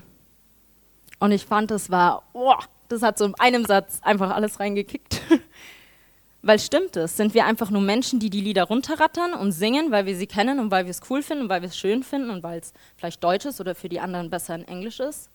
Und 1.20 1.32
ich 1.32 1.46
fand, 1.46 1.70
das 1.70 1.88
war, 1.88 2.22
oh, 2.34 2.52
das 2.90 3.00
hat 3.00 3.16
so 3.16 3.24
in 3.24 3.34
einem 3.36 3.64
Satz 3.64 4.00
einfach 4.02 4.30
alles 4.30 4.60
reingekickt. 4.60 5.22
weil 6.42 6.58
stimmt 6.58 6.96
es? 6.96 7.16
Sind 7.16 7.32
wir 7.32 7.46
einfach 7.46 7.70
nur 7.70 7.80
Menschen, 7.80 8.20
die 8.20 8.28
die 8.28 8.42
Lieder 8.42 8.64
runterrattern 8.64 9.32
und 9.32 9.52
singen, 9.52 9.90
weil 9.90 10.04
wir 10.04 10.14
sie 10.14 10.26
kennen 10.26 10.58
und 10.58 10.70
weil 10.70 10.84
wir 10.84 10.90
es 10.90 11.00
cool 11.08 11.22
finden 11.22 11.44
und 11.44 11.48
weil 11.48 11.62
wir 11.62 11.70
es 11.70 11.78
schön 11.78 12.02
finden 12.02 12.28
und 12.28 12.42
weil 12.42 12.58
es 12.58 12.74
vielleicht 12.98 13.24
Deutsch 13.24 13.46
ist 13.46 13.58
oder 13.58 13.74
für 13.74 13.88
die 13.88 14.00
anderen 14.00 14.28
besser 14.28 14.54
in 14.54 14.68
Englisch 14.68 15.00
ist? 15.00 15.30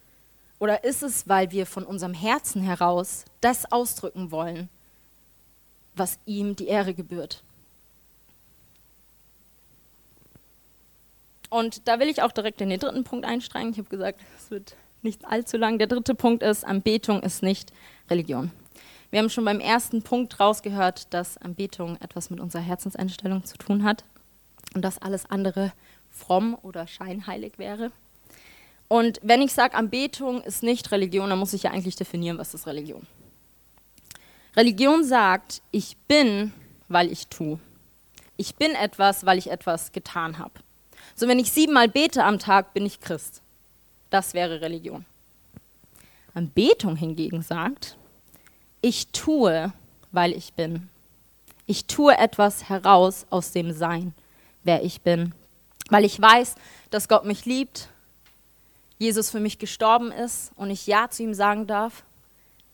Oder 0.61 0.83
ist 0.83 1.01
es, 1.01 1.27
weil 1.27 1.49
wir 1.49 1.65
von 1.65 1.83
unserem 1.83 2.13
Herzen 2.13 2.61
heraus 2.61 3.25
das 3.41 3.71
ausdrücken 3.71 4.29
wollen, 4.29 4.69
was 5.95 6.19
ihm 6.27 6.55
die 6.55 6.67
Ehre 6.67 6.93
gebührt? 6.93 7.41
Und 11.49 11.87
da 11.87 11.99
will 11.99 12.09
ich 12.09 12.21
auch 12.21 12.31
direkt 12.31 12.61
in 12.61 12.69
den 12.69 12.79
dritten 12.79 13.03
Punkt 13.03 13.25
einsteigen. 13.25 13.71
Ich 13.71 13.79
habe 13.79 13.89
gesagt, 13.89 14.19
es 14.37 14.51
wird 14.51 14.75
nicht 15.01 15.25
allzu 15.25 15.57
lang. 15.57 15.79
Der 15.79 15.87
dritte 15.87 16.13
Punkt 16.13 16.43
ist, 16.43 16.63
Anbetung 16.63 17.23
ist 17.23 17.41
nicht 17.41 17.73
Religion. 18.11 18.51
Wir 19.09 19.17
haben 19.17 19.31
schon 19.31 19.45
beim 19.45 19.61
ersten 19.61 20.03
Punkt 20.03 20.39
rausgehört, 20.39 21.11
dass 21.11 21.39
Anbetung 21.39 21.97
etwas 22.01 22.29
mit 22.29 22.39
unserer 22.39 22.61
Herzenseinstellung 22.61 23.45
zu 23.45 23.57
tun 23.57 23.83
hat 23.83 24.03
und 24.75 24.83
dass 24.83 24.99
alles 24.99 25.25
andere 25.27 25.73
fromm 26.11 26.55
oder 26.61 26.85
scheinheilig 26.85 27.57
wäre. 27.57 27.91
Und 28.91 29.21
wenn 29.23 29.41
ich 29.41 29.53
sage, 29.53 29.75
Anbetung 29.75 30.41
ist 30.41 30.63
nicht 30.63 30.91
Religion, 30.91 31.29
dann 31.29 31.39
muss 31.39 31.53
ich 31.53 31.63
ja 31.63 31.71
eigentlich 31.71 31.95
definieren, 31.95 32.37
was 32.37 32.53
ist 32.53 32.67
Religion. 32.67 33.07
Religion 34.53 35.05
sagt, 35.05 35.61
ich 35.71 35.95
bin, 36.09 36.51
weil 36.89 37.09
ich 37.09 37.27
tue. 37.27 37.57
Ich 38.35 38.55
bin 38.55 38.75
etwas, 38.75 39.25
weil 39.25 39.37
ich 39.37 39.49
etwas 39.49 39.93
getan 39.93 40.39
habe. 40.39 40.51
So, 41.15 41.29
wenn 41.29 41.39
ich 41.39 41.53
siebenmal 41.53 41.87
bete 41.87 42.25
am 42.25 42.37
Tag, 42.37 42.73
bin 42.73 42.85
ich 42.85 42.99
Christ. 42.99 43.41
Das 44.09 44.33
wäre 44.33 44.59
Religion. 44.59 45.05
Anbetung 46.33 46.97
hingegen 46.97 47.43
sagt, 47.43 47.95
ich 48.81 49.07
tue, 49.13 49.71
weil 50.11 50.33
ich 50.33 50.51
bin. 50.51 50.89
Ich 51.65 51.85
tue 51.85 52.17
etwas 52.17 52.67
heraus 52.67 53.25
aus 53.29 53.53
dem 53.53 53.71
Sein, 53.71 54.13
wer 54.65 54.83
ich 54.83 54.99
bin. 54.99 55.33
Weil 55.89 56.03
ich 56.03 56.21
weiß, 56.21 56.55
dass 56.89 57.07
Gott 57.07 57.23
mich 57.23 57.45
liebt, 57.45 57.87
Jesus 59.01 59.31
für 59.31 59.39
mich 59.39 59.57
gestorben 59.57 60.11
ist 60.11 60.51
und 60.55 60.69
ich 60.69 60.85
Ja 60.85 61.09
zu 61.09 61.23
ihm 61.23 61.33
sagen 61.33 61.65
darf, 61.65 62.03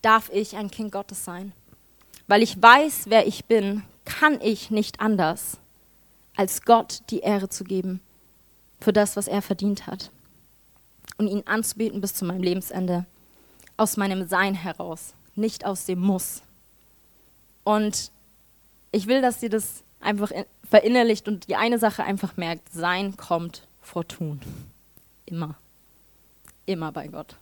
darf 0.02 0.28
ich 0.30 0.56
ein 0.56 0.70
Kind 0.70 0.92
Gottes 0.92 1.24
sein. 1.24 1.52
Weil 2.26 2.42
ich 2.42 2.60
weiß, 2.60 3.04
wer 3.06 3.26
ich 3.26 3.46
bin, 3.46 3.82
kann 4.04 4.38
ich 4.42 4.70
nicht 4.70 5.00
anders, 5.00 5.56
als 6.36 6.66
Gott 6.66 7.00
die 7.08 7.20
Ehre 7.20 7.48
zu 7.48 7.64
geben 7.64 8.00
für 8.78 8.92
das, 8.92 9.16
was 9.16 9.26
er 9.26 9.40
verdient 9.40 9.86
hat. 9.86 10.10
Und 11.16 11.28
ihn 11.28 11.44
anzubeten 11.46 12.02
bis 12.02 12.12
zu 12.12 12.26
meinem 12.26 12.42
Lebensende. 12.42 13.06
Aus 13.78 13.96
meinem 13.96 14.28
Sein 14.28 14.54
heraus, 14.54 15.14
nicht 15.34 15.64
aus 15.64 15.86
dem 15.86 16.00
Muss. 16.00 16.42
Und 17.64 18.10
ich 18.92 19.06
will, 19.06 19.22
dass 19.22 19.42
ihr 19.42 19.48
das 19.50 19.82
einfach 19.98 20.30
verinnerlicht 20.68 21.26
und 21.26 21.48
die 21.48 21.56
eine 21.56 21.78
Sache 21.78 22.04
einfach 22.04 22.36
merkt, 22.36 22.70
Sein 22.70 23.16
kommt 23.16 23.66
vor 23.80 24.06
Tun. 24.06 24.42
Immer. 25.24 25.56
Immer 26.68 26.92
bei 26.92 27.08
Gott. 27.08 27.36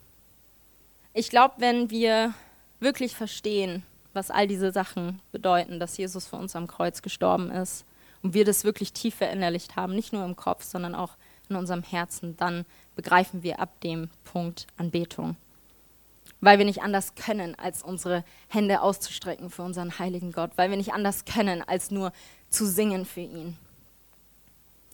Ich 1.12 1.30
glaube, 1.30 1.54
wenn 1.58 1.90
wir 1.90 2.32
wirklich 2.78 3.16
verstehen, 3.16 3.82
was 4.12 4.30
all 4.30 4.46
diese 4.46 4.70
Sachen 4.70 5.20
bedeuten, 5.32 5.80
dass 5.80 5.96
Jesus 5.96 6.28
für 6.28 6.36
uns 6.36 6.54
am 6.54 6.68
Kreuz 6.68 7.02
gestorben 7.02 7.50
ist 7.50 7.84
und 8.22 8.34
wir 8.34 8.44
das 8.44 8.62
wirklich 8.62 8.92
tief 8.92 9.16
verinnerlicht 9.16 9.74
haben, 9.74 9.96
nicht 9.96 10.12
nur 10.12 10.24
im 10.24 10.36
Kopf, 10.36 10.62
sondern 10.62 10.94
auch 10.94 11.16
in 11.48 11.56
unserem 11.56 11.82
Herzen, 11.82 12.36
dann 12.36 12.64
begreifen 12.94 13.42
wir 13.42 13.58
ab 13.58 13.80
dem 13.80 14.10
Punkt 14.22 14.68
Anbetung. 14.76 15.34
Weil 16.40 16.58
wir 16.58 16.64
nicht 16.64 16.82
anders 16.82 17.16
können, 17.16 17.56
als 17.56 17.82
unsere 17.82 18.22
Hände 18.46 18.80
auszustrecken 18.80 19.50
für 19.50 19.62
unseren 19.62 19.98
heiligen 19.98 20.30
Gott, 20.30 20.52
weil 20.54 20.70
wir 20.70 20.76
nicht 20.76 20.92
anders 20.92 21.24
können, 21.24 21.64
als 21.66 21.90
nur 21.90 22.12
zu 22.48 22.64
singen 22.64 23.04
für 23.04 23.22
ihn. 23.22 23.58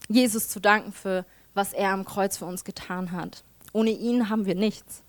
Jesus 0.08 0.48
zu 0.48 0.58
danken 0.58 0.92
für, 0.94 1.26
was 1.52 1.74
er 1.74 1.90
am 1.90 2.06
Kreuz 2.06 2.38
für 2.38 2.46
uns 2.46 2.64
getan 2.64 3.12
hat. 3.12 3.44
Ohne 3.72 3.90
ihn 3.90 4.28
haben 4.28 4.46
wir 4.46 4.54
nichts. 4.54 5.02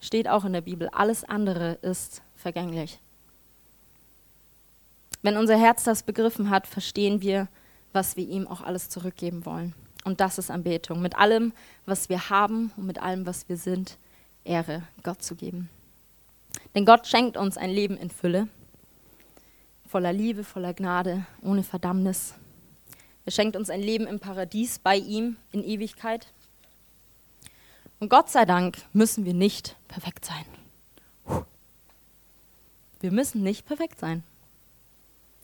Steht 0.00 0.28
auch 0.28 0.44
in 0.44 0.52
der 0.52 0.62
Bibel, 0.62 0.88
alles 0.88 1.24
andere 1.24 1.74
ist 1.82 2.22
vergänglich. 2.36 2.98
Wenn 5.22 5.36
unser 5.36 5.56
Herz 5.56 5.84
das 5.84 6.02
begriffen 6.02 6.50
hat, 6.50 6.66
verstehen 6.66 7.22
wir, 7.22 7.46
was 7.92 8.16
wir 8.16 8.28
ihm 8.28 8.48
auch 8.48 8.60
alles 8.60 8.88
zurückgeben 8.88 9.46
wollen. 9.46 9.74
Und 10.04 10.20
das 10.20 10.38
ist 10.38 10.50
Anbetung. 10.50 11.00
Mit 11.00 11.16
allem, 11.16 11.52
was 11.86 12.08
wir 12.08 12.28
haben 12.28 12.72
und 12.76 12.86
mit 12.86 13.00
allem, 13.00 13.24
was 13.26 13.48
wir 13.48 13.56
sind, 13.56 13.96
Ehre 14.44 14.82
Gott 15.04 15.22
zu 15.22 15.36
geben. 15.36 15.70
Denn 16.74 16.84
Gott 16.84 17.06
schenkt 17.06 17.36
uns 17.36 17.56
ein 17.56 17.70
Leben 17.70 17.96
in 17.96 18.10
Fülle, 18.10 18.48
voller 19.86 20.12
Liebe, 20.12 20.42
voller 20.42 20.74
Gnade, 20.74 21.24
ohne 21.42 21.62
Verdammnis. 21.62 22.34
Er 23.24 23.32
schenkt 23.32 23.56
uns 23.56 23.70
ein 23.70 23.80
Leben 23.80 24.06
im 24.06 24.18
Paradies 24.18 24.80
bei 24.80 24.96
ihm 24.96 25.36
in 25.52 25.62
Ewigkeit. 25.62 26.26
Und 28.02 28.08
Gott 28.08 28.30
sei 28.30 28.44
Dank 28.44 28.78
müssen 28.92 29.24
wir 29.24 29.32
nicht 29.32 29.76
perfekt 29.86 30.24
sein. 30.24 31.44
Wir 32.98 33.12
müssen 33.12 33.44
nicht 33.44 33.64
perfekt 33.64 34.00
sein. 34.00 34.24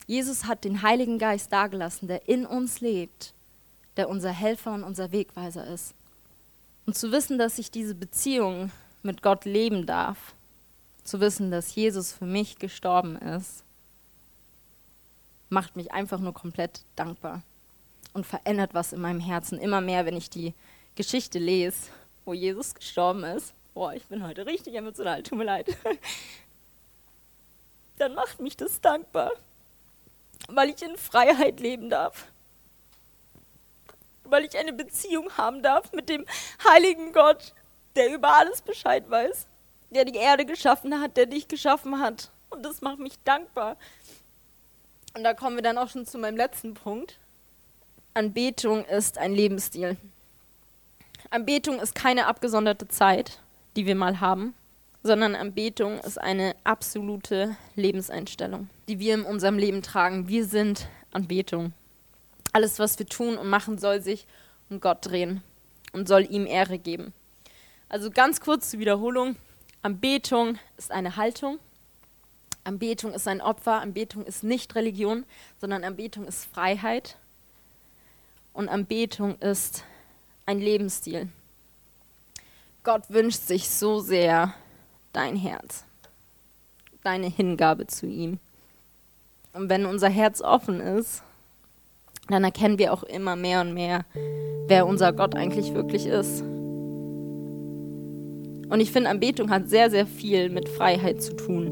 Jesus 0.08 0.46
hat 0.46 0.64
den 0.64 0.82
Heiligen 0.82 1.20
Geist 1.20 1.52
dagelassen, 1.52 2.08
der 2.08 2.28
in 2.28 2.44
uns 2.44 2.80
lebt 2.80 3.32
der 3.96 4.08
unser 4.08 4.32
Helfer 4.32 4.74
und 4.74 4.82
unser 4.82 5.12
Wegweiser 5.12 5.68
ist. 5.68 5.94
Und 6.84 6.96
zu 6.96 7.12
wissen, 7.12 7.38
dass 7.38 7.60
ich 7.60 7.70
diese 7.70 7.94
Beziehung 7.94 8.72
mit 9.04 9.22
Gott 9.22 9.44
leben 9.44 9.86
darf, 9.86 10.34
zu 11.04 11.20
wissen, 11.20 11.52
dass 11.52 11.76
Jesus 11.76 12.10
für 12.12 12.26
mich 12.26 12.58
gestorben 12.58 13.16
ist, 13.18 13.62
macht 15.48 15.76
mich 15.76 15.92
einfach 15.92 16.18
nur 16.18 16.34
komplett 16.34 16.80
dankbar 16.96 17.42
und 18.14 18.26
verändert 18.26 18.74
was 18.74 18.92
in 18.92 19.00
meinem 19.00 19.20
Herzen 19.20 19.60
immer 19.60 19.80
mehr, 19.80 20.06
wenn 20.06 20.16
ich 20.16 20.28
die 20.28 20.54
Geschichte 20.96 21.38
lese, 21.38 21.92
wo 22.28 22.34
Jesus 22.34 22.74
gestorben 22.74 23.24
ist. 23.24 23.54
Boah, 23.74 23.94
ich 23.94 24.04
bin 24.04 24.26
heute 24.26 24.46
richtig 24.46 24.74
emotional, 24.74 25.22
tut 25.22 25.38
mir 25.38 25.44
leid. 25.44 25.76
Dann 27.98 28.14
macht 28.14 28.40
mich 28.40 28.56
das 28.56 28.80
dankbar, 28.80 29.32
weil 30.48 30.70
ich 30.70 30.82
in 30.82 30.96
Freiheit 30.96 31.58
leben 31.58 31.90
darf 31.90 32.26
weil 34.30 34.44
ich 34.44 34.58
eine 34.58 34.72
Beziehung 34.72 35.36
haben 35.36 35.62
darf 35.62 35.92
mit 35.92 36.08
dem 36.08 36.24
heiligen 36.62 37.12
Gott, 37.12 37.54
der 37.96 38.12
über 38.12 38.34
alles 38.34 38.62
Bescheid 38.62 39.08
weiß, 39.08 39.46
der 39.90 40.04
die 40.04 40.18
Erde 40.18 40.44
geschaffen 40.44 41.00
hat, 41.00 41.16
der 41.16 41.26
dich 41.26 41.48
geschaffen 41.48 41.98
hat. 41.98 42.30
Und 42.50 42.62
das 42.62 42.80
macht 42.80 42.98
mich 42.98 43.14
dankbar. 43.24 43.76
Und 45.16 45.24
da 45.24 45.34
kommen 45.34 45.56
wir 45.56 45.62
dann 45.62 45.78
auch 45.78 45.88
schon 45.88 46.06
zu 46.06 46.18
meinem 46.18 46.36
letzten 46.36 46.74
Punkt. 46.74 47.18
Anbetung 48.14 48.84
ist 48.84 49.18
ein 49.18 49.32
Lebensstil. 49.32 49.96
Anbetung 51.30 51.78
ist 51.78 51.94
keine 51.94 52.26
abgesonderte 52.26 52.88
Zeit, 52.88 53.38
die 53.76 53.84
wir 53.84 53.94
mal 53.94 54.20
haben, 54.20 54.54
sondern 55.02 55.34
Anbetung 55.34 55.98
ist 55.98 56.18
eine 56.18 56.56
absolute 56.64 57.54
Lebenseinstellung, 57.76 58.70
die 58.88 58.98
wir 58.98 59.12
in 59.12 59.24
unserem 59.24 59.58
Leben 59.58 59.82
tragen. 59.82 60.28
Wir 60.28 60.46
sind 60.46 60.88
Anbetung. 61.12 61.74
Alles, 62.54 62.78
was 62.78 62.98
wir 62.98 63.06
tun 63.06 63.36
und 63.36 63.50
machen, 63.50 63.76
soll 63.76 64.00
sich 64.00 64.26
um 64.70 64.80
Gott 64.80 65.04
drehen 65.04 65.42
und 65.92 66.08
soll 66.08 66.26
ihm 66.30 66.46
Ehre 66.46 66.78
geben. 66.78 67.12
Also 67.90 68.10
ganz 68.10 68.40
kurz 68.40 68.70
zur 68.70 68.80
Wiederholung. 68.80 69.36
Anbetung 69.82 70.58
ist 70.78 70.90
eine 70.90 71.16
Haltung. 71.16 71.58
Anbetung 72.64 73.12
ist 73.12 73.28
ein 73.28 73.42
Opfer. 73.42 73.80
Anbetung 73.80 74.24
ist 74.24 74.44
nicht 74.44 74.74
Religion, 74.74 75.24
sondern 75.60 75.84
Anbetung 75.84 76.26
ist 76.26 76.46
Freiheit. 76.46 77.16
Und 78.54 78.70
Anbetung 78.70 79.38
ist 79.40 79.84
ein 80.48 80.58
Lebensstil. 80.60 81.28
Gott 82.82 83.02
wünscht 83.10 83.42
sich 83.42 83.68
so 83.68 84.00
sehr 84.00 84.54
dein 85.12 85.36
Herz, 85.36 85.84
deine 87.04 87.26
Hingabe 87.26 87.86
zu 87.86 88.06
ihm. 88.06 88.38
Und 89.52 89.68
wenn 89.68 89.84
unser 89.84 90.08
Herz 90.08 90.40
offen 90.40 90.80
ist, 90.80 91.22
dann 92.28 92.44
erkennen 92.44 92.78
wir 92.78 92.94
auch 92.94 93.02
immer 93.02 93.36
mehr 93.36 93.60
und 93.60 93.74
mehr, 93.74 94.06
wer 94.68 94.86
unser 94.86 95.12
Gott 95.12 95.34
eigentlich 95.34 95.74
wirklich 95.74 96.06
ist. 96.06 96.40
Und 98.70 98.80
ich 98.80 98.90
finde, 98.90 99.10
Anbetung 99.10 99.50
hat 99.50 99.68
sehr, 99.68 99.90
sehr 99.90 100.06
viel 100.06 100.48
mit 100.48 100.70
Freiheit 100.70 101.22
zu 101.22 101.36
tun. 101.36 101.66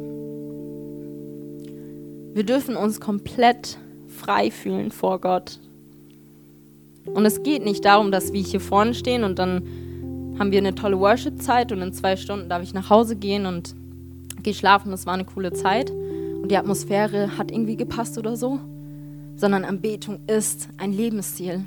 Wir 2.35 2.45
dürfen 2.45 2.77
uns 2.77 3.01
komplett 3.01 3.79
frei 4.07 4.51
fühlen 4.51 4.91
vor 4.91 5.19
Gott. 5.19 5.61
Und 7.15 7.25
es 7.25 7.43
geht 7.43 7.65
nicht 7.65 7.85
darum, 7.85 8.11
dass 8.11 8.33
wir 8.33 8.43
hier 8.43 8.61
vorne 8.61 8.95
stehen 8.95 9.25
und 9.25 9.39
dann 9.39 9.63
haben 10.39 10.53
wir 10.53 10.59
eine 10.59 10.75
tolle 10.75 10.99
Worship-Zeit 10.99 11.73
und 11.73 11.81
in 11.81 11.93
zwei 11.93 12.17
Stunden 12.17 12.49
darf 12.49 12.63
ich 12.63 12.75
nach 12.75 12.91
Hause 12.91 13.17
gehen 13.17 13.47
und 13.47 13.75
gehe 14.43 14.55
schlafen. 14.55 14.91
Das 14.91 15.07
war 15.07 15.15
eine 15.15 15.25
coole 15.25 15.53
Zeit 15.53 15.91
und 15.91 16.51
die 16.51 16.57
Atmosphäre 16.57 17.39
hat 17.39 17.51
irgendwie 17.51 17.77
gepasst 17.77 18.19
oder 18.19 18.37
so. 18.37 18.59
Sondern 19.37 19.65
Anbetung 19.65 20.21
ist 20.27 20.69
ein 20.79 20.93
Lebensstil. 20.93 21.67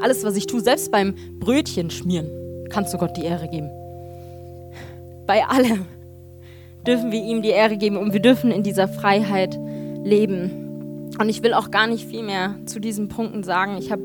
Alles, 0.00 0.24
was 0.24 0.36
ich 0.36 0.46
tue, 0.46 0.60
selbst 0.60 0.92
beim 0.92 1.14
Brötchen 1.40 1.90
schmieren, 1.90 2.28
kannst 2.70 2.94
du 2.94 2.98
Gott 2.98 3.16
die 3.16 3.24
Ehre 3.24 3.48
geben. 3.48 3.70
Bei 5.26 5.44
allem 5.44 5.84
dürfen 6.86 7.10
wir 7.10 7.22
ihm 7.22 7.42
die 7.42 7.48
Ehre 7.48 7.76
geben 7.76 7.96
und 7.96 8.12
wir 8.12 8.20
dürfen 8.20 8.50
in 8.50 8.62
dieser 8.62 8.88
Freiheit 8.88 9.58
leben. 10.04 11.10
Und 11.18 11.28
ich 11.28 11.42
will 11.42 11.54
auch 11.54 11.70
gar 11.70 11.86
nicht 11.86 12.06
viel 12.06 12.22
mehr 12.22 12.54
zu 12.66 12.78
diesen 12.78 13.08
Punkten 13.08 13.42
sagen. 13.42 13.76
Ich 13.78 13.90
hab, 13.90 13.98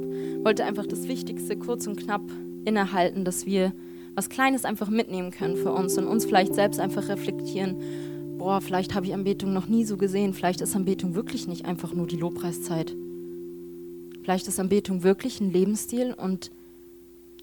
wollte 0.43 0.65
einfach 0.65 0.85
das 0.85 1.07
Wichtigste 1.07 1.57
kurz 1.57 1.87
und 1.87 1.97
knapp 1.97 2.23
innehalten, 2.65 3.25
dass 3.25 3.45
wir 3.45 3.73
was 4.15 4.29
Kleines 4.29 4.65
einfach 4.65 4.89
mitnehmen 4.89 5.31
können 5.31 5.55
für 5.55 5.71
uns 5.71 5.97
und 5.97 6.07
uns 6.07 6.25
vielleicht 6.25 6.53
selbst 6.53 6.79
einfach 6.79 7.09
reflektieren. 7.09 8.37
Boah, 8.37 8.59
vielleicht 8.59 8.95
habe 8.95 9.05
ich 9.05 9.13
Anbetung 9.13 9.53
noch 9.53 9.67
nie 9.67 9.85
so 9.85 9.97
gesehen. 9.97 10.33
Vielleicht 10.33 10.61
ist 10.61 10.75
Anbetung 10.75 11.15
wirklich 11.15 11.47
nicht 11.47 11.65
einfach 11.65 11.93
nur 11.93 12.07
die 12.07 12.17
Lobpreiszeit. 12.17 12.95
Vielleicht 14.23 14.47
ist 14.47 14.59
Anbetung 14.59 15.03
wirklich 15.03 15.39
ein 15.39 15.51
Lebensstil 15.51 16.13
und 16.13 16.51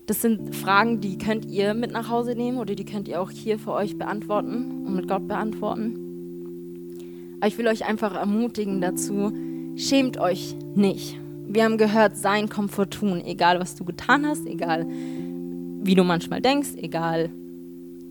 das 0.07 0.23
sind 0.23 0.57
Fragen, 0.57 1.01
die 1.01 1.19
könnt 1.19 1.45
ihr 1.45 1.75
mit 1.75 1.93
nach 1.93 2.09
Hause 2.09 2.35
nehmen 2.35 2.59
oder 2.59 2.75
die 2.75 2.85
könnt 2.85 3.09
ihr 3.09 3.21
auch 3.21 3.31
hier 3.31 3.59
für 3.59 3.73
euch 3.73 3.99
beantworten 3.99 4.87
und 4.87 4.95
mit 4.95 5.07
Gott 5.07 5.29
beantworten. 5.29 7.37
Aber 7.41 7.49
ich 7.49 7.59
will 7.59 7.69
euch 7.69 7.85
einfach 7.85 8.15
ermutigen 8.15 8.81
dazu, 8.81 9.33
schämt 9.77 10.19
euch 10.19 10.57
nicht. 10.75 11.19
Wir 11.51 11.65
haben 11.65 11.79
gehört, 11.79 12.15
sein 12.17 12.51
Komfort 12.51 12.91
tun, 12.91 13.23
egal 13.25 13.59
was 13.59 13.75
du 13.75 13.85
getan 13.85 14.27
hast, 14.27 14.47
egal 14.47 14.87
wie 14.87 15.95
du 15.95 16.05
manchmal 16.05 16.43
denkst, 16.43 16.75
egal 16.77 17.31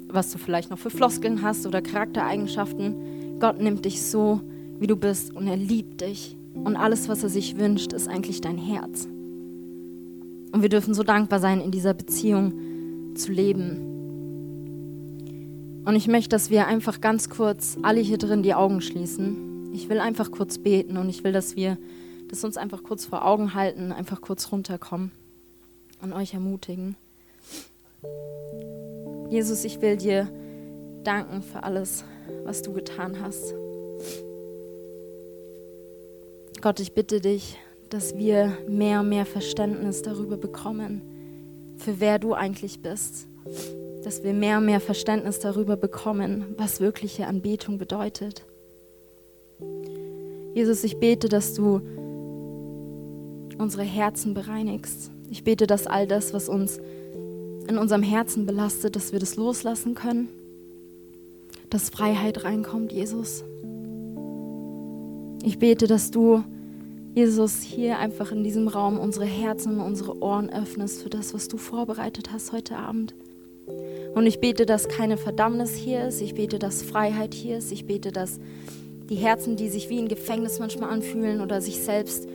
was 0.08 0.32
du 0.32 0.40
vielleicht 0.40 0.72
noch 0.72 0.80
für 0.80 0.90
Floskeln 0.90 1.44
hast 1.44 1.68
oder 1.68 1.84
Charaktereigenschaften. 1.84 3.40
Gott 3.40 3.62
nimmt 3.62 3.86
dich 3.86 4.02
so, 4.02 4.42
wie 4.80 4.88
du 4.88 4.96
bist 4.96 5.36
und 5.36 5.48
er 5.48 5.56
liebt 5.56 6.02
dich. 6.02 6.36
Und 6.56 6.76
alles, 6.76 7.08
was 7.10 7.22
er 7.22 7.30
sich 7.30 7.60
wünscht, 7.60 7.94
ist 7.94 8.08
eigentlich 8.08 8.42
dein 8.42 8.58
Herz. 8.58 9.08
Und 10.52 10.64
wir 10.64 10.70
dürfen 10.70 10.96
so 10.96 11.04
dankbar 11.04 11.40
sein, 11.40 11.62
in 11.62 11.70
dieser 11.70 11.94
Beziehung 11.94 13.14
zu 13.14 13.32
leben. 13.32 13.84
Und 15.86 15.96
ich 15.96 16.08
möchte, 16.08 16.30
dass 16.30 16.50
wir 16.50 16.66
einfach 16.66 17.02
ganz 17.02 17.30
kurz 17.30 17.78
alle 17.84 18.02
hier 18.02 18.18
drin 18.18 18.42
die 18.42 18.56
Augen 18.56 18.82
schließen. 18.82 19.72
Ich 19.74 19.90
will 19.90 20.00
einfach 20.00 20.32
kurz 20.32 20.58
beten 20.58 20.98
und 20.98 21.10
ich 21.10 21.24
will, 21.24 21.34
dass 21.34 21.56
wir 21.56 21.78
das 22.30 22.44
uns 22.44 22.58
einfach 22.58 22.84
kurz 22.84 23.06
vor 23.06 23.26
Augen 23.26 23.54
halten, 23.54 23.92
einfach 23.92 24.22
kurz 24.22 24.52
runterkommen 24.52 25.12
und 26.02 26.14
euch 26.14 26.34
ermutigen. 26.34 26.96
Jesus, 29.30 29.66
ich 29.66 29.82
will 29.82 29.98
dir 29.98 30.30
danken 31.04 31.42
für 31.42 31.64
alles, 31.64 32.04
was 32.44 32.62
du 32.62 32.74
getan 32.74 33.22
hast. 33.22 33.54
Gott, 36.62 36.80
ich 36.80 36.94
bitte 36.94 37.22
dich, 37.22 37.58
dass 37.90 38.18
wir 38.18 38.58
mehr 38.68 39.02
und 39.02 39.10
mehr 39.10 39.26
Verständnis 39.26 40.02
darüber 40.02 40.38
bekommen, 40.38 41.02
für 41.78 42.00
wer 42.00 42.20
du 42.20 42.34
eigentlich 42.34 42.82
bist. 42.82 43.28
Dass 44.04 44.24
wir 44.24 44.34
mehr 44.34 44.58
und 44.58 44.66
mehr 44.66 44.80
Verständnis 44.80 45.40
darüber 45.40 45.78
bekommen, 45.78 46.56
was 46.58 46.80
wirkliche 46.80 47.28
Anbetung 47.28 47.78
bedeutet. 47.78 48.46
Jesus, 50.54 50.84
ich 50.84 50.98
bete, 50.98 51.30
dass 51.30 51.54
du 51.54 51.82
unsere 53.58 53.84
Herzen 53.84 54.34
bereinigst. 54.34 55.12
Ich 55.30 55.44
bete, 55.44 55.68
dass 55.68 55.88
all 55.88 56.08
das, 56.08 56.34
was 56.34 56.50
uns 56.50 56.80
in 57.68 57.78
unserem 57.78 58.04
Herzen 58.04 58.46
belastet, 58.46 58.96
dass 58.96 59.12
wir 59.12 59.20
das 59.20 59.36
loslassen 59.36 59.94
können, 59.94 60.30
dass 61.70 61.90
Freiheit 61.90 62.44
reinkommt, 62.44 62.92
Jesus. 62.92 63.44
Ich 65.44 65.60
bete, 65.60 65.88
dass 65.88 66.12
du, 66.12 66.44
Jesus, 67.14 67.62
hier 67.62 68.00
einfach 68.00 68.32
in 68.32 68.44
diesem 68.44 68.68
Raum 68.68 69.00
unsere 69.00 69.26
Herzen 69.26 69.80
und 69.80 69.86
unsere 69.86 70.22
Ohren 70.22 70.50
öffnest 70.50 71.04
für 71.04 71.10
das, 71.10 71.34
was 71.34 71.48
du 71.48 71.58
vorbereitet 71.58 72.32
hast 72.32 72.52
heute 72.52 72.78
Abend. 72.78 73.14
Und 74.16 74.26
ich 74.26 74.40
bete, 74.40 74.66
dass 74.66 74.88
keine 74.88 75.18
Verdammnis 75.18 75.76
hier 75.76 76.08
ist. 76.08 76.22
Ich 76.22 76.36
bete, 76.36 76.58
dass 76.58 76.82
Freiheit 76.82 77.34
hier 77.34 77.58
ist. 77.58 77.72
Ich 77.72 77.86
bete, 77.86 78.12
dass 78.12 78.40
die 79.10 79.16
Herzen, 79.16 79.58
die 79.58 79.70
sich 79.70 79.90
wie 79.90 80.00
ein 80.00 80.08
Gefängnis 80.08 80.60
manchmal 80.60 80.90
anfühlen 80.90 81.42
oder 81.42 81.62
sich 81.62 81.82
selbst, 81.82 82.28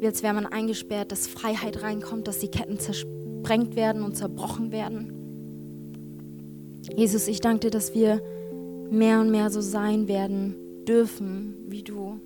wie 0.00 0.06
als 0.06 0.22
wäre 0.22 0.34
man 0.34 0.46
eingesperrt, 0.46 1.12
dass 1.12 1.26
Freiheit 1.26 1.82
reinkommt, 1.82 2.28
dass 2.28 2.38
die 2.38 2.50
Ketten 2.50 2.78
zerspringen 2.78 3.16
gesprengt 3.46 3.76
werden 3.76 4.02
und 4.02 4.16
zerbrochen 4.16 4.72
werden. 4.72 5.12
Jesus, 6.96 7.28
ich 7.28 7.40
danke 7.40 7.60
dir, 7.60 7.70
dass 7.70 7.94
wir 7.94 8.20
mehr 8.90 9.20
und 9.20 9.30
mehr 9.30 9.50
so 9.50 9.60
sein 9.60 10.08
werden 10.08 10.56
dürfen 10.84 11.54
wie 11.68 11.84
du. 11.84 12.20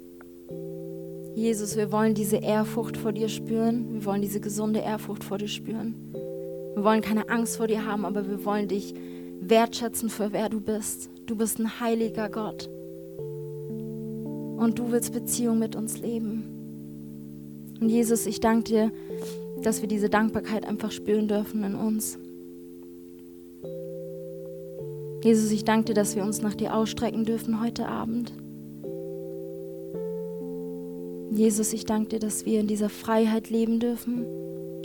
Jesus, 1.35 1.77
wir 1.77 1.93
wollen 1.93 2.15
diese 2.15 2.39
Ehrfurcht 2.39 2.97
vor 2.97 3.13
dir 3.13 3.29
spüren. 3.29 3.93
Wir 3.93 4.07
wollen 4.07 4.23
diese 4.23 4.41
gesunde 4.41 4.81
Ehrfurcht 4.81 5.23
vor 5.23 5.37
dir 5.37 5.49
spüren. 5.49 5.95
Wir 6.75 6.85
wollen 6.85 7.03
keine 7.03 7.29
Angst 7.29 7.59
vor 7.59 7.67
dir 7.67 7.85
haben, 7.85 8.07
aber 8.07 8.27
wir 8.27 8.43
wollen 8.47 8.69
dich 8.69 8.95
wertschätzen 9.41 10.09
für 10.09 10.33
wer 10.33 10.49
du 10.49 10.61
bist. 10.61 11.11
Du 11.27 11.37
bist 11.37 11.59
ein 11.59 11.81
heiliger 11.81 12.31
Gott. 12.31 12.71
Und 13.69 14.79
du 14.79 14.91
willst 14.91 15.13
Beziehung 15.13 15.59
mit 15.59 15.77
uns 15.77 15.99
leben. 15.99 16.60
Und 17.81 17.89
Jesus, 17.89 18.27
ich 18.27 18.41
danke 18.41 18.65
dir, 18.65 18.93
dass 19.63 19.81
wir 19.81 19.89
diese 19.89 20.11
Dankbarkeit 20.11 20.67
einfach 20.67 20.93
spüren 20.93 21.29
dürfen 21.29 21.65
in 21.65 21.75
uns. 21.75 22.19
Jesus, 25.23 25.51
ich 25.51 25.65
danke 25.65 25.87
dir, 25.87 25.95
dass 25.95 26.17
wir 26.17 26.23
uns 26.23 26.41
nach 26.41 26.55
dir 26.55 26.75
ausstrecken 26.75 27.25
dürfen 27.25 27.61
heute 27.61 27.89
Abend. 27.89 28.33
Jesus, 31.33 31.73
ich 31.73 31.85
danke 31.85 32.11
dir, 32.11 32.19
dass 32.19 32.45
wir 32.45 32.61
in 32.61 32.67
dieser 32.67 32.89
Freiheit 32.89 33.51
leben 33.51 33.81
dürfen, 33.81 34.25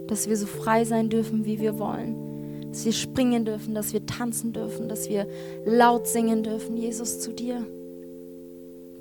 dass 0.08 0.30
wir 0.30 0.38
so 0.38 0.46
frei 0.46 0.86
sein 0.86 1.10
dürfen, 1.10 1.46
wie 1.46 1.60
wir 1.60 1.80
wollen, 1.80 2.70
dass 2.70 2.86
wir 2.86 2.94
springen 2.94 3.46
dürfen, 3.46 3.74
dass 3.74 3.94
wir 3.94 4.06
tanzen 4.06 4.54
dürfen, 4.54 4.88
dass 4.88 5.10
wir 5.10 5.28
laut 5.66 6.08
singen 6.08 6.44
dürfen, 6.44 6.78
Jesus, 6.78 7.20
zu 7.20 7.34
dir 7.34 7.66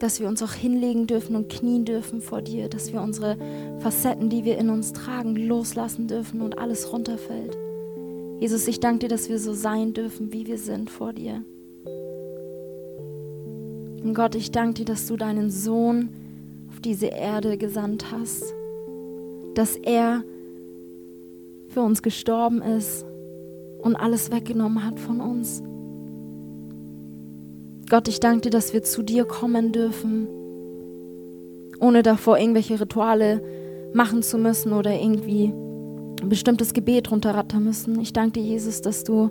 dass 0.04 0.20
wir 0.20 0.28
uns 0.28 0.42
auch 0.42 0.52
hinlegen 0.52 1.06
dürfen 1.06 1.34
und 1.34 1.48
knien 1.48 1.86
dürfen 1.86 2.20
vor 2.20 2.42
dir, 2.42 2.68
dass 2.68 2.92
wir 2.92 3.00
unsere 3.00 3.38
Facetten, 3.78 4.28
die 4.28 4.44
wir 4.44 4.58
in 4.58 4.68
uns 4.68 4.92
tragen, 4.92 5.34
loslassen 5.34 6.08
dürfen 6.08 6.42
und 6.42 6.58
alles 6.58 6.92
runterfällt. 6.92 7.56
Jesus, 8.38 8.68
ich 8.68 8.80
danke 8.80 8.98
dir, 8.98 9.08
dass 9.08 9.30
wir 9.30 9.38
so 9.38 9.54
sein 9.54 9.94
dürfen, 9.94 10.30
wie 10.30 10.46
wir 10.46 10.58
sind 10.58 10.90
vor 10.90 11.14
dir. 11.14 11.42
Und 14.04 14.12
Gott, 14.12 14.34
ich 14.34 14.50
danke 14.50 14.74
dir, 14.74 14.84
dass 14.84 15.06
du 15.06 15.16
deinen 15.16 15.50
Sohn 15.50 16.10
auf 16.70 16.80
diese 16.80 17.06
Erde 17.06 17.56
gesandt 17.56 18.12
hast, 18.12 18.52
dass 19.54 19.74
er 19.74 20.22
für 21.70 21.80
uns 21.80 22.02
gestorben 22.02 22.60
ist 22.60 23.06
und 23.78 23.96
alles 23.96 24.30
weggenommen 24.30 24.84
hat 24.84 25.00
von 25.00 25.22
uns 25.22 25.62
Gott, 27.88 28.08
ich 28.08 28.20
danke 28.20 28.42
dir, 28.42 28.50
dass 28.50 28.72
wir 28.72 28.82
zu 28.82 29.02
dir 29.02 29.24
kommen 29.24 29.72
dürfen, 29.72 30.26
ohne 31.80 32.02
davor 32.02 32.38
irgendwelche 32.38 32.80
Rituale 32.80 33.42
machen 33.92 34.22
zu 34.22 34.38
müssen 34.38 34.72
oder 34.72 34.92
irgendwie 34.92 35.52
ein 36.22 36.28
bestimmtes 36.28 36.72
Gebet 36.72 37.10
runterrattern 37.10 37.62
müssen. 37.62 38.00
Ich 38.00 38.12
danke 38.12 38.40
dir, 38.40 38.46
Jesus, 38.46 38.80
dass 38.80 39.04
du 39.04 39.30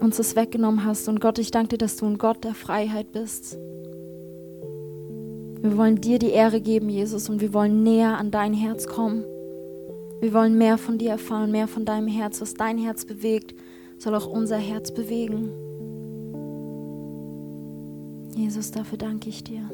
uns 0.00 0.16
das 0.16 0.36
weggenommen 0.36 0.84
hast. 0.84 1.08
Und 1.08 1.20
Gott, 1.20 1.38
ich 1.38 1.50
danke 1.50 1.70
dir, 1.70 1.78
dass 1.78 1.96
du 1.96 2.06
ein 2.06 2.18
Gott 2.18 2.44
der 2.44 2.54
Freiheit 2.54 3.12
bist. 3.12 3.58
Wir 5.60 5.76
wollen 5.76 6.00
dir 6.00 6.18
die 6.18 6.30
Ehre 6.30 6.60
geben, 6.60 6.88
Jesus, 6.88 7.28
und 7.28 7.40
wir 7.40 7.52
wollen 7.52 7.82
näher 7.82 8.18
an 8.18 8.30
dein 8.30 8.54
Herz 8.54 8.86
kommen. 8.86 9.24
Wir 10.20 10.32
wollen 10.32 10.56
mehr 10.56 10.78
von 10.78 10.98
dir 10.98 11.10
erfahren, 11.10 11.50
mehr 11.50 11.68
von 11.68 11.84
deinem 11.84 12.08
Herz. 12.08 12.40
Was 12.40 12.54
dein 12.54 12.78
Herz 12.78 13.04
bewegt, 13.04 13.54
soll 13.98 14.14
auch 14.14 14.26
unser 14.26 14.56
Herz 14.56 14.92
bewegen. 14.92 15.50
Jesus, 18.34 18.70
dafür 18.70 18.98
danke 18.98 19.28
ich 19.28 19.44
dir. 19.44 19.68